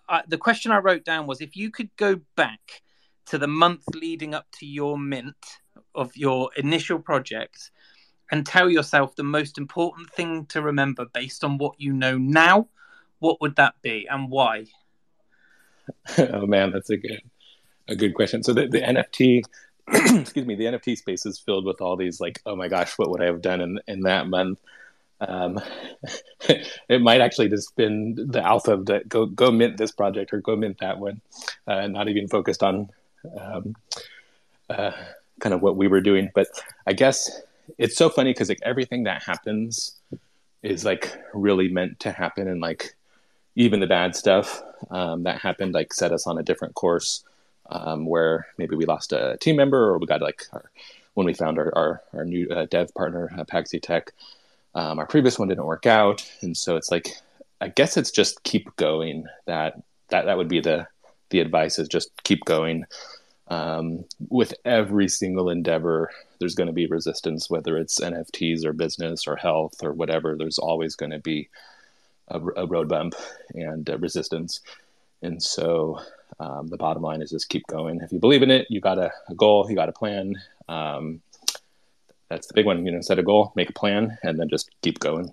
[0.07, 2.81] I, the question I wrote down was if you could go back
[3.27, 5.59] to the month leading up to your mint
[5.95, 7.71] of your initial project
[8.31, 12.67] and tell yourself the most important thing to remember based on what you know now,
[13.19, 14.65] what would that be and why?
[16.17, 17.21] oh man, that's a good
[17.87, 18.43] a good question.
[18.43, 19.43] So the, the NFT
[19.87, 23.09] excuse me, the NFT space is filled with all these like, oh my gosh, what
[23.11, 24.59] would I have done in in that month?
[25.21, 25.61] Um,
[26.49, 30.41] it might actually just been the alpha of the go go mint this project or
[30.41, 31.21] go mint that one,
[31.67, 32.89] uh, not even focused on
[33.39, 33.75] um,
[34.69, 34.91] uh,
[35.39, 36.29] kind of what we were doing.
[36.33, 36.47] But
[36.87, 37.41] I guess
[37.77, 39.95] it's so funny because like everything that happens
[40.63, 42.95] is like really meant to happen, and like
[43.55, 47.23] even the bad stuff um, that happened like set us on a different course
[47.69, 50.69] um, where maybe we lost a team member or we got like our,
[51.13, 54.11] when we found our our, our new uh, dev partner uh, Paxi Tech.
[54.73, 57.15] Um, our previous one didn't work out, and so it's like
[57.61, 59.25] I guess it's just keep going.
[59.45, 60.87] That that that would be the
[61.29, 62.85] the advice is just keep going
[63.47, 69.27] um, with every single endeavor, there's going to be resistance, whether it's NFTs or business
[69.27, 70.35] or health or whatever.
[70.35, 71.49] There's always going to be
[72.27, 73.13] a, a, road bump
[73.53, 74.61] and resistance.
[75.21, 76.01] And so
[76.39, 78.01] um, the bottom line is just keep going.
[78.01, 80.35] If you believe in it, you got a, a goal, you got a plan.
[80.67, 81.21] Um,
[82.29, 82.85] that's the big one.
[82.85, 85.31] You know, set a goal, make a plan, and then just keep going.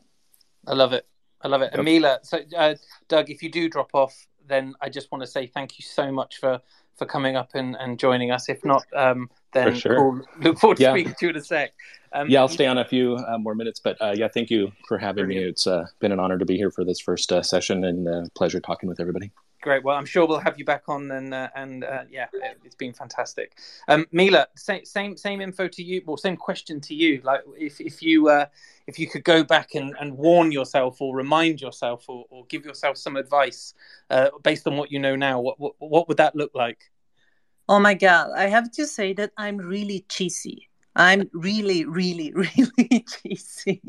[0.66, 1.06] I love it.
[1.40, 1.72] I love it.
[1.74, 1.84] Yep.
[1.84, 2.74] Amila, so uh,
[3.08, 6.12] Doug, if you do drop off, then I just want to say thank you so
[6.12, 6.60] much for
[6.96, 8.48] for coming up and, and joining us.
[8.48, 10.02] If not, um, then sure.
[10.02, 10.92] we'll look forward to yeah.
[10.92, 11.72] speaking to you in a sec.
[12.12, 14.72] Um, yeah, I'll stay on a few uh, more minutes, but uh, yeah, thank you
[14.86, 15.44] for having Brilliant.
[15.44, 15.50] me.
[15.50, 18.22] It's uh, been an honor to be here for this first uh, session and uh,
[18.34, 19.30] pleasure talking with everybody.
[19.62, 19.84] Great.
[19.84, 22.26] Well, I'm sure we'll have you back on, and uh, and uh, yeah,
[22.64, 23.56] it's been fantastic.
[23.86, 27.20] Um, Meela, same same same info to you, or same question to you.
[27.22, 28.46] Like, if if you uh,
[28.88, 32.64] if you could go back and, and warn yourself, or remind yourself, or, or give
[32.64, 33.74] yourself some advice
[34.10, 36.90] uh, based on what you know now, what, what what would that look like?
[37.68, 40.68] Oh my god, I have to say that I'm really cheesy.
[40.96, 43.80] I'm really, really, really cheesy.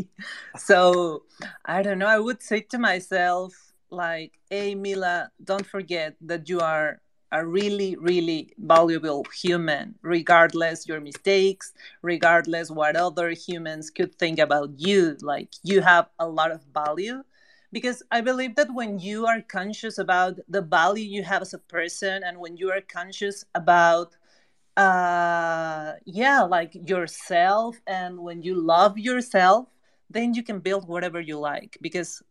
[0.55, 1.24] So
[1.65, 2.05] I don't know.
[2.05, 6.99] I would say to myself like, hey, Meela, don't forget that you are
[7.31, 14.69] a really, really valuable human, regardless your mistakes, regardless what other humans could think about
[14.77, 15.17] you.
[15.21, 17.23] Like, you have a lot of value.
[17.71, 21.57] Because I believe that when you are conscious about the value you have as a
[21.59, 24.15] person, and when you are conscious about
[24.75, 29.67] uh yeah like yourself and when you love yourself
[30.09, 32.23] then you can build whatever you like because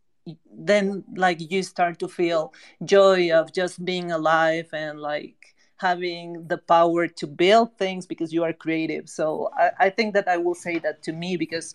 [0.51, 2.53] then like you start to feel
[2.85, 8.43] joy of just being alive and like having the power to build things because you
[8.43, 9.09] are creative.
[9.09, 11.73] So I, I think that i will say that to me because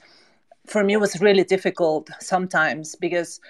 [0.67, 3.41] for me it was really difficult sometimes because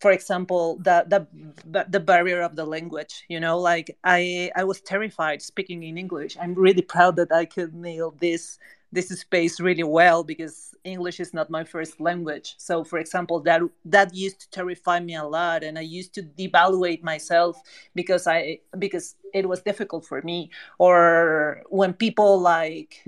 [0.00, 4.80] for example the the the barrier of the language you know like i i was
[4.80, 6.36] terrified speaking in english.
[6.40, 8.58] I'm really proud that i could nail this
[8.96, 12.54] this space really well because English is not my first language.
[12.56, 16.22] So, for example, that that used to terrify me a lot, and I used to
[16.22, 17.60] devaluate myself
[17.94, 20.50] because I because it was difficult for me.
[20.78, 23.04] Or when people like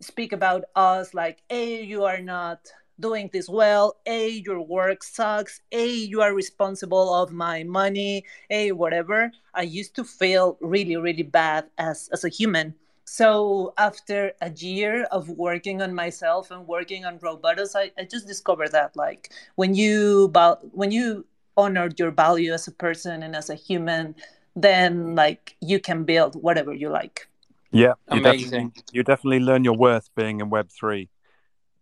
[0.00, 2.60] speak about us, like, "Hey, you are not."
[3.00, 8.70] doing this well a your work sucks a you are responsible of my money a
[8.70, 12.74] whatever i used to feel really really bad as as a human
[13.04, 18.26] so after a year of working on myself and working on Robotos I, I just
[18.26, 20.32] discovered that like when you
[20.72, 21.26] when you
[21.56, 24.14] honor your value as a person and as a human
[24.54, 27.28] then like you can build whatever you like.
[27.70, 28.50] Yeah you Amazing.
[28.50, 31.08] definitely you definitely learn your worth being in web 3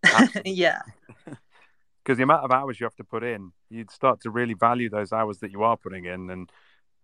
[0.45, 0.81] yeah.
[2.03, 4.89] Because the amount of hours you have to put in you'd start to really value
[4.89, 6.51] those hours that you are putting in and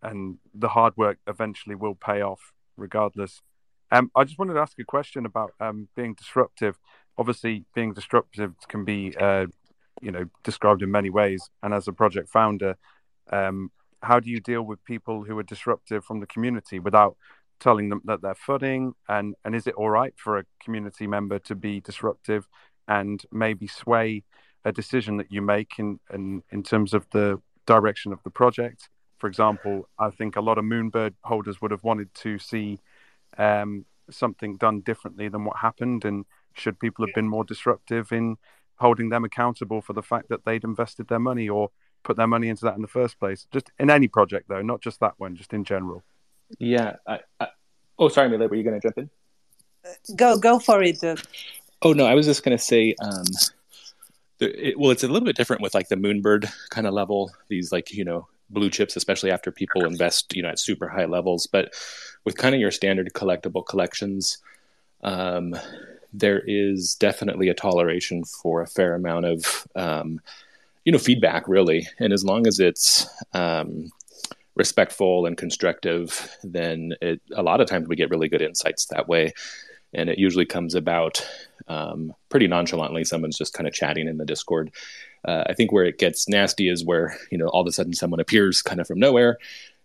[0.02, 3.42] and the hard work eventually will pay off regardless
[3.90, 6.78] um, I just wanted to ask a question about um, being disruptive.
[7.18, 9.46] Obviously, being disruptive can be, uh,
[10.02, 11.48] you know, described in many ways.
[11.62, 12.76] And as a project founder,
[13.30, 13.70] um,
[14.02, 17.16] how do you deal with people who are disruptive from the community without
[17.60, 18.92] telling them that they're footing?
[19.08, 22.46] And and is it all right for a community member to be disruptive
[22.88, 24.24] and maybe sway
[24.64, 28.88] a decision that you make in in, in terms of the direction of the project?
[29.18, 32.78] For example, I think a lot of Moonbird holders would have wanted to see
[33.38, 36.04] um, something done differently than what happened?
[36.04, 36.24] And
[36.54, 38.36] should people have been more disruptive in
[38.76, 41.70] holding them accountable for the fact that they'd invested their money or
[42.02, 43.46] put their money into that in the first place?
[43.52, 46.02] Just in any project, though, not just that one, just in general.
[46.58, 46.96] Yeah.
[47.06, 47.48] I, I...
[47.98, 49.10] Oh, sorry, Meela, were you going to jump in?
[50.16, 51.02] Go, go for it.
[51.82, 52.94] Oh no, I was just going to say.
[53.00, 53.24] Um,
[54.40, 57.30] it, well, it's a little bit different with like the Moonbird kind of level.
[57.48, 61.06] These like you know blue chips, especially after people invest you know at super high
[61.06, 61.46] levels.
[61.46, 61.74] But
[62.24, 64.38] with kind of your standard collectible collections,
[65.02, 65.54] um,
[66.12, 70.20] there is definitely a toleration for a fair amount of um,
[70.84, 73.90] you know feedback, really, and as long as it's um,
[74.56, 79.06] respectful and constructive, then it, a lot of times we get really good insights that
[79.06, 79.32] way.
[79.92, 81.26] And it usually comes about
[81.68, 83.04] um, pretty nonchalantly.
[83.04, 84.72] Someone's just kind of chatting in the Discord.
[85.26, 87.92] Uh, I think where it gets nasty is where you know all of a sudden
[87.92, 89.38] someone appears kind of from nowhere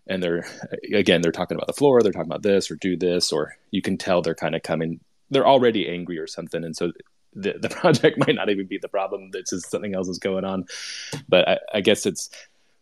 [0.06, 0.46] and they're
[0.94, 3.82] again they're talking about the floor they're talking about this or do this or you
[3.82, 5.00] can tell they're kind of coming
[5.32, 6.62] they're already angry or something.
[6.62, 6.92] And so
[7.34, 10.44] the, the project might not even be the problem it's just something else is going
[10.44, 10.66] on.
[11.28, 12.30] But I, I guess it's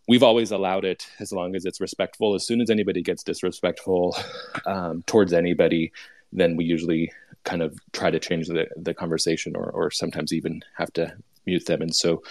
[0.09, 2.35] we've always allowed it as long as it's respectful.
[2.35, 4.16] As soon as anybody gets disrespectful
[4.66, 5.93] um, towards anybody
[6.32, 7.11] then we usually
[7.43, 11.12] kind of try to change the, the conversation or, or sometimes even have to
[11.47, 12.23] mute them and so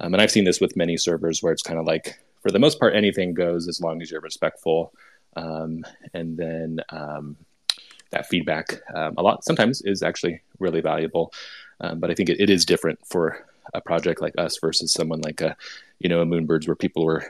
[0.00, 2.58] um, and i've seen this with many servers where it's kind of like for the
[2.58, 4.92] most part, anything goes as long as you're respectful.
[5.36, 5.84] Um,
[6.14, 7.36] and then um,
[8.10, 11.32] that feedback, um, a lot sometimes is actually really valuable.
[11.80, 15.20] Um, but I think it, it is different for a project like us versus someone
[15.20, 15.56] like a,
[15.98, 17.24] you know, a Moonbirds where people were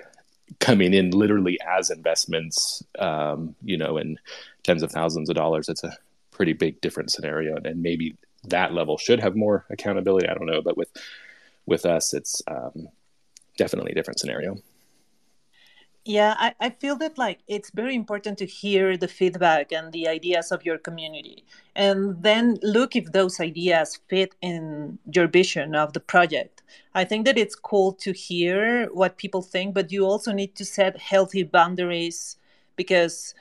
[0.58, 4.18] coming in literally as investments, um, you know, in
[4.62, 5.68] tens of thousands of dollars.
[5.68, 5.96] It's a
[6.30, 10.28] pretty big different scenario, and maybe that level should have more accountability.
[10.28, 10.90] I don't know, but with
[11.66, 12.88] with us, it's um,
[13.56, 14.56] definitely a different scenario.
[16.06, 20.08] Yeah, I, I feel that like it's very important to hear the feedback and the
[20.08, 21.44] ideas of your community
[21.76, 26.62] and then look if those ideas fit in your vision of the project.
[26.94, 30.64] I think that it's cool to hear what people think, but you also need to
[30.64, 32.38] set healthy boundaries
[32.76, 33.34] because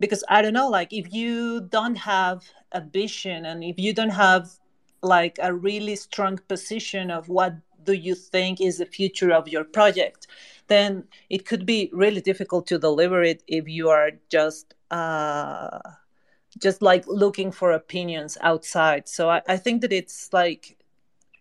[0.00, 4.10] because i don't know like if you don't have a vision and if you don't
[4.10, 4.50] have
[5.02, 7.54] like a really strong position of what
[7.84, 10.26] do you think is the future of your project
[10.70, 15.78] then it could be really difficult to deliver it if you are just uh,
[16.58, 19.08] just like looking for opinions outside.
[19.08, 20.76] So I, I think that it's like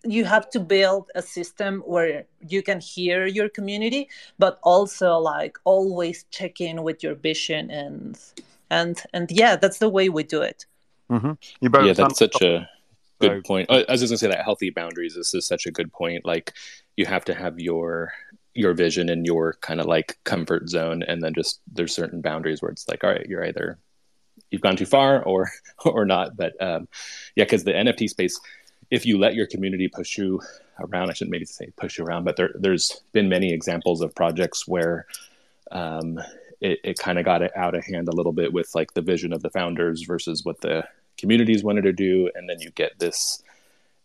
[0.03, 4.07] you have to build a system where you can hear your community
[4.38, 8.18] but also like always check in with your vision and
[8.70, 10.66] and and yeah that's the way we do it.
[11.10, 11.32] Mm-hmm.
[11.60, 12.70] you both yeah that's such a
[13.20, 13.70] good point.
[13.70, 16.26] I was just gonna say that healthy boundaries this is such a good point.
[16.26, 16.54] Like
[16.96, 18.14] you have to have your
[18.54, 22.62] your vision and your kind of like comfort zone and then just there's certain boundaries
[22.62, 23.78] where it's like all right you're either
[24.52, 25.52] you've gone too far or
[25.86, 26.36] or not.
[26.36, 26.88] But um
[27.36, 28.40] yeah because the nft space
[28.91, 30.41] if you let your community push you
[30.80, 34.16] around, I shouldn't maybe say push you around, but there, there's been many examples of
[34.16, 35.06] projects where
[35.72, 36.20] um,
[36.61, 39.02] it, it kind of got it out of hand a little bit with like the
[39.02, 40.84] vision of the founders versus what the
[41.18, 43.44] communities wanted to do, and then you get this.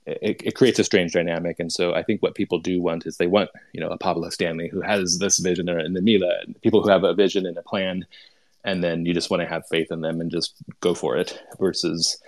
[0.06, 3.16] It, it creates a strange dynamic, and so I think what people do want is
[3.16, 6.82] they want, you know, a Pablo Stanley who has this vision, and the Meela, people
[6.82, 8.04] who have a vision and a plan,
[8.64, 11.40] and then you just want to have faith in them and just go for it.
[11.58, 12.20] Versus,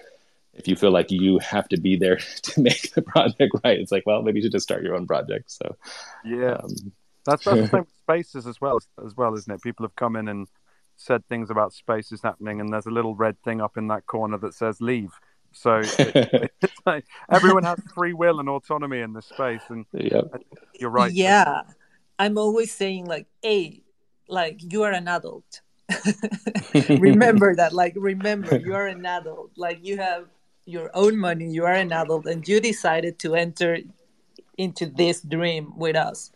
[0.55, 3.93] if you feel like you have to be there to make the project right, it's
[3.93, 5.51] like, well, maybe you should just start your own project.
[5.51, 5.77] So,
[6.24, 6.93] yeah, um,
[7.27, 9.62] that's, that's the same with spaces as well, as well, isn't it?
[9.62, 10.48] People have come in and
[10.97, 14.39] said things about spaces happening, and there's a little red thing up in that corner
[14.39, 15.12] that says "leave."
[15.53, 16.53] So it,
[16.86, 20.24] like, everyone has free will and autonomy in this space, and yep.
[20.78, 21.12] you're right.
[21.12, 21.62] Yeah,
[22.19, 23.82] I'm always saying like, "Hey,
[24.28, 25.61] like you are an adult."
[26.98, 30.27] remember that like remember you are an adult like you have
[30.65, 33.78] your own money you are an adult and you decided to enter
[34.59, 36.32] into this dream with us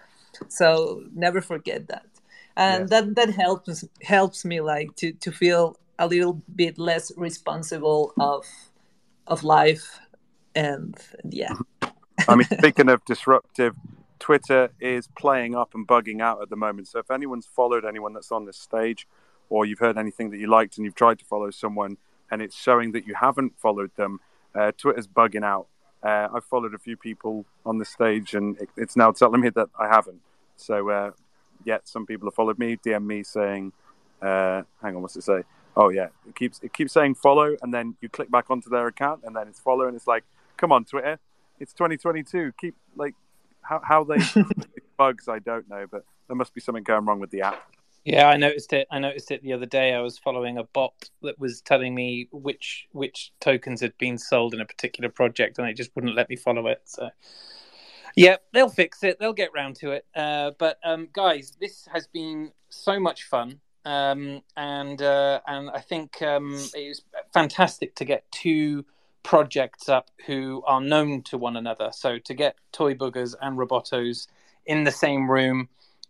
[0.48, 2.06] so never forget that
[2.56, 2.90] and yes.
[2.90, 8.44] that that helps helps me like to to feel a little bit less responsible of
[9.26, 10.00] of life
[10.54, 11.54] and yeah
[12.28, 13.74] i mean speaking of disruptive
[14.18, 18.12] twitter is playing up and bugging out at the moment so if anyone's followed anyone
[18.12, 19.06] that's on this stage
[19.50, 21.96] or you've heard anything that you liked and you've tried to follow someone
[22.30, 24.20] and it's showing that you haven't followed them,
[24.54, 25.66] uh, Twitter's bugging out.
[26.02, 29.50] Uh, I've followed a few people on the stage, and it, it's now telling me
[29.50, 30.20] that I haven't.
[30.60, 31.10] So, uh,
[31.64, 33.72] yet some people have followed me, DM me saying,
[34.22, 35.42] uh, "Hang on, what's it say?"
[35.76, 38.86] Oh yeah, it keeps it keeps saying follow, and then you click back onto their
[38.86, 40.24] account, and then it's follow, and it's like,
[40.56, 41.18] "Come on, Twitter,
[41.58, 42.52] it's 2022.
[42.58, 43.14] Keep like
[43.62, 44.18] how how they
[44.96, 47.70] bugs, I don't know, but there must be something going wrong with the app."
[48.04, 48.88] Yeah, I noticed it.
[48.90, 49.92] I noticed it the other day.
[49.92, 54.54] I was following a bot that was telling me which which tokens had been sold
[54.54, 56.80] in a particular project, and it just wouldn't let me follow it.
[56.86, 57.10] So,
[58.16, 59.18] yeah, they'll fix it.
[59.18, 60.04] They'll get round to it.
[60.14, 65.80] Uh, but um, guys, this has been so much fun, um, and uh, and I
[65.80, 68.84] think um, it was fantastic to get two
[69.22, 71.90] projects up who are known to one another.
[71.92, 74.26] So to get Toy Boogers and Robotos
[74.66, 75.68] in the same room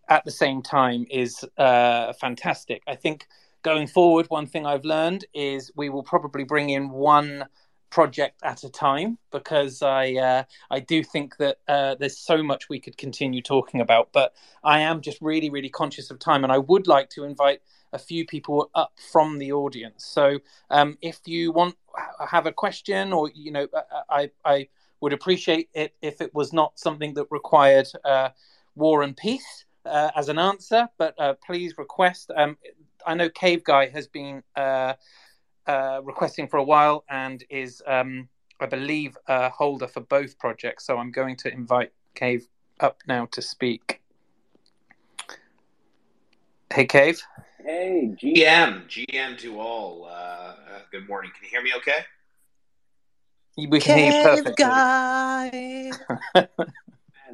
[0.09, 2.83] at the same time is uh, fantastic.
[2.87, 3.27] I think
[3.63, 7.47] going forward, one thing I've learned is we will probably bring in one
[7.91, 12.69] project at a time because I uh, I do think that uh, there's so much
[12.69, 14.33] we could continue talking about, but
[14.65, 17.61] I am just really really conscious of time, and I would like to invite
[17.93, 20.05] a few people up from the audience.
[20.05, 20.39] So
[20.71, 21.77] um, if you want
[22.29, 23.67] have a question, or you know,
[24.09, 24.69] I I
[25.01, 28.31] would appreciate it if it was not something that required uh,
[28.75, 32.31] war and peace uh, as an answer, but uh, please request.
[32.37, 32.57] Um,
[33.07, 34.43] I know Cave Guy has been
[35.67, 38.29] uh, requesting for a while and is, um,
[38.61, 40.87] I believe, a holder for both projects.
[40.87, 42.47] So I'm going to invite Cave
[42.81, 44.01] up now to speak.
[46.73, 47.21] Hey, Cave.
[47.65, 50.07] Hey, GM, GM to all.
[50.07, 50.55] Uh, uh,
[50.91, 51.31] good morning.
[51.35, 52.05] Can you hear me okay?
[53.57, 54.65] We can Cave hear you perfectly.
[54.65, 55.91] Guy.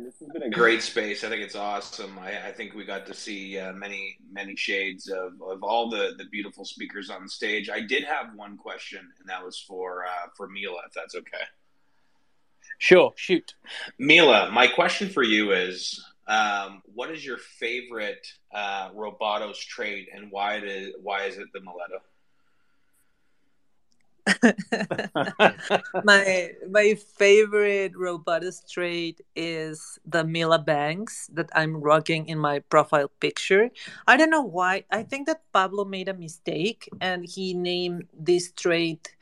[0.05, 1.25] this has been a great space.
[1.25, 2.19] I think it's awesome.
[2.19, 6.15] I, I think we got to see uh, many, many shades of, of all the,
[6.19, 7.71] the beautiful speakers on stage.
[7.71, 11.45] I did have one question, and that was for uh, for Meela, if that's okay.
[12.79, 13.55] Sure, shoot.
[14.01, 20.31] Meela, my question for you is um, what is your favorite uh, Robotos trait, and
[20.31, 22.01] why, did, why is it the Mileto?
[26.05, 33.09] my my favorite Robotos trait is the Meela Banks that I'm rocking in my profile
[33.21, 33.71] picture.
[34.07, 34.85] I don't know why.
[34.91, 39.15] I think that Pablo made a mistake and he named this trait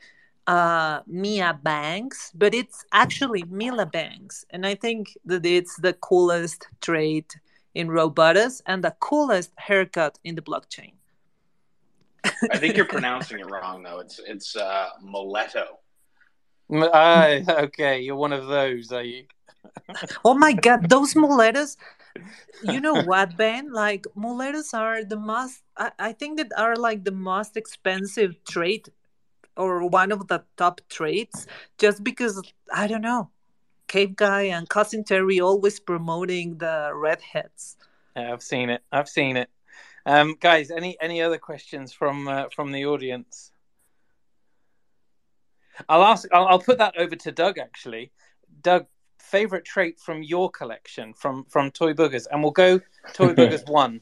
[0.47, 6.67] uh, Mia Bangs, but it's actually Meela Banks, And I think that it's the coolest
[6.81, 7.35] trait
[7.75, 10.93] in Robotos and the coolest haircut in the blockchain.
[12.51, 13.99] I think you're pronouncing it wrong though.
[13.99, 15.65] It's it's uh, Moletto.
[16.71, 19.25] Ah, okay, you're one of those, are you?
[20.25, 21.77] oh my god, those muletas.
[22.63, 23.71] You know what, Ben?
[23.71, 25.61] Like muletas are the most.
[25.77, 28.89] I, I think that are like the most expensive trait,
[29.57, 31.45] or one of the top traits,
[31.77, 32.41] just because
[32.73, 33.29] I don't know.
[33.87, 37.77] Cave Guy and Cousin Terry always promoting the redheads.
[38.15, 38.81] Yeah, I've seen it.
[38.91, 39.49] I've seen it.
[40.05, 43.51] Um, guys, any any other questions from uh, from the audience?
[45.89, 46.27] I'll ask.
[46.31, 47.57] I'll, I'll put that over to Doug.
[47.57, 48.11] Actually,
[48.61, 48.85] Doug,
[49.19, 52.79] favorite trait from your collection from from Toy Boogers, and we'll go
[53.13, 54.01] Toy Boogers one.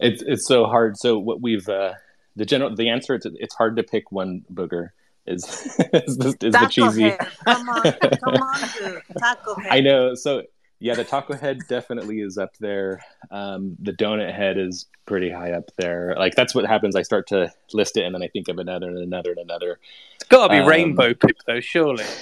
[0.00, 0.96] It's it's so hard.
[0.96, 1.94] So what we've uh,
[2.36, 4.90] the general the answer it's it's hard to pick one booger.
[5.26, 5.44] Is
[5.92, 7.12] is, the, is the cheesy?
[7.44, 9.02] Come on, come on, dude.
[9.18, 9.72] Taco head.
[9.72, 10.14] I know.
[10.14, 10.42] So
[10.80, 13.02] yeah, the taco head definitely is up there.
[13.30, 16.14] Um, the donut head is pretty high up there.
[16.18, 16.94] Like that's what happens.
[16.94, 19.78] I start to list it, and then I think of another and another and another.
[20.16, 22.04] It's got to be Um, rainbow poop though, surely.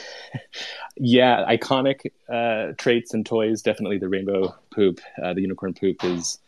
[0.98, 3.62] Yeah, iconic uh, traits and toys.
[3.62, 6.38] Definitely the rainbow poop, uh, the unicorn poop is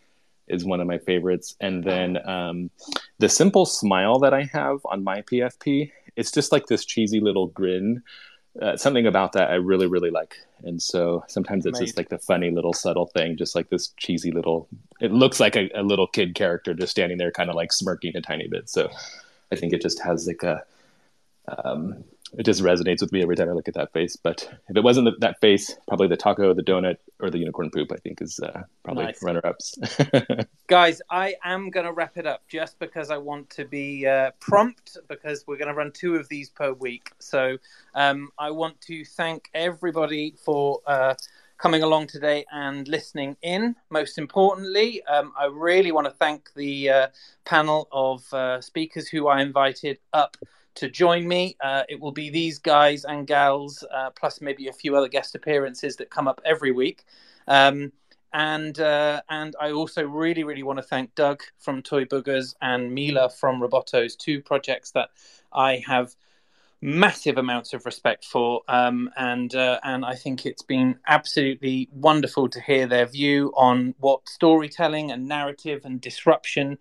[0.49, 1.55] is one of my favorites.
[1.61, 2.71] And then um,
[3.19, 5.91] the simple smile that I have on my PFP.
[6.17, 8.03] It's just like this cheesy little grin.
[8.61, 10.37] Uh, something about that I really really like.
[10.65, 14.33] And so sometimes it's just like the funny little subtle thing, just like this cheesy
[14.33, 14.69] little.
[15.01, 18.17] It looks like a, a little kid character just standing there, kind of like smirking
[18.17, 18.69] a tiny bit.
[18.69, 18.91] So
[19.53, 20.65] I think it just has like a
[21.65, 22.05] um,
[22.37, 24.17] it just resonates with me every time I look at that face.
[24.17, 27.71] But if it wasn't that, that face, probably the taco, the donut, or the unicorn
[27.71, 29.23] poop, I think is uh, probably Nice.
[29.23, 29.79] runner ups.
[30.67, 34.33] Guys, I am going to wrap it up just because I want to be uh,
[34.41, 37.11] prompt because we're going to run two of these per week.
[37.19, 37.57] So
[37.95, 41.15] um, I want to thank everybody for uh,
[41.57, 43.75] coming along today and listening in.
[43.91, 47.07] Most importantly, um, I really want to thank the uh,
[47.45, 50.37] panel of uh, speakers who I invited up
[50.79, 51.57] to join me.
[51.61, 55.35] Uh, it will be these guys and gals, uh, plus maybe a few other guest
[55.35, 57.05] appearances that come up every week.
[57.47, 57.93] Um,
[58.33, 62.93] and uh, and I also really really want to thank Doug from Toy Boogers and
[62.93, 65.09] Meela from Robotos, two projects that
[65.53, 66.15] I have
[66.81, 72.49] massive amounts of respect for, um, and uh, and I think it's been absolutely wonderful
[72.51, 76.79] to hear their view on what storytelling and narrative and disruption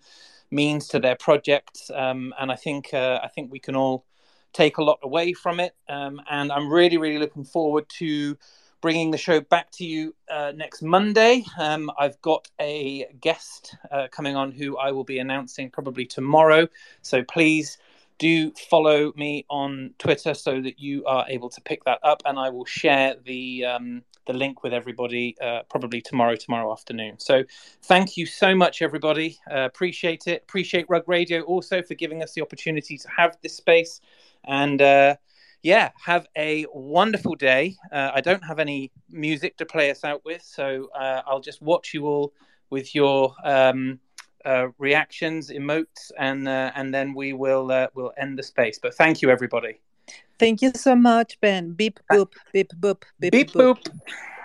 [0.50, 4.04] means to their projects, um, and I think uh, I think we can all
[4.52, 8.36] take a lot away from it, um, and I'm really really looking forward to
[8.80, 11.44] bringing the show back to you uh, next Monday.
[11.58, 16.68] Um, I've got a guest uh, coming on who I will be announcing probably tomorrow.
[17.02, 17.78] So please
[18.18, 22.38] do follow me on Twitter so that you are able to pick that up, and
[22.38, 27.18] I will share the um, the link with everybody uh, probably tomorrow, tomorrow afternoon.
[27.18, 27.44] So
[27.84, 29.38] thank you so much, everybody.
[29.50, 30.42] Uh, appreciate it.
[30.42, 34.00] Appreciate Rug Radio also for giving us the opportunity to have this space,
[34.44, 34.80] and.
[34.82, 35.16] Uh,
[35.60, 37.74] yeah, have a wonderful day.
[37.90, 41.60] Uh, I don't have any music to play us out with, so uh, I'll just
[41.60, 42.32] watch you all
[42.70, 43.98] with your um,
[44.48, 48.78] uh, reactions, emotes, and uh, and then we will uh, will end the space.
[48.78, 49.80] But thank you, everybody.
[50.38, 51.72] Thank you so much, Ben.
[51.72, 53.78] Beep boop, beep boop, beep, Beep boop.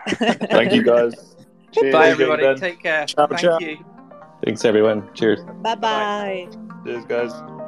[0.09, 0.49] boop.
[0.49, 1.35] Thank you guys.
[1.71, 1.93] Cheers.
[1.93, 2.43] Bye, everybody.
[2.43, 2.57] Ben.
[2.57, 3.05] Take care.
[3.05, 3.59] Ciao, thank ciao.
[3.59, 3.77] you.
[4.43, 5.09] Thanks, everyone.
[5.13, 5.39] Cheers.
[5.61, 6.47] Bye bye.
[6.85, 7.62] Cheers, guys.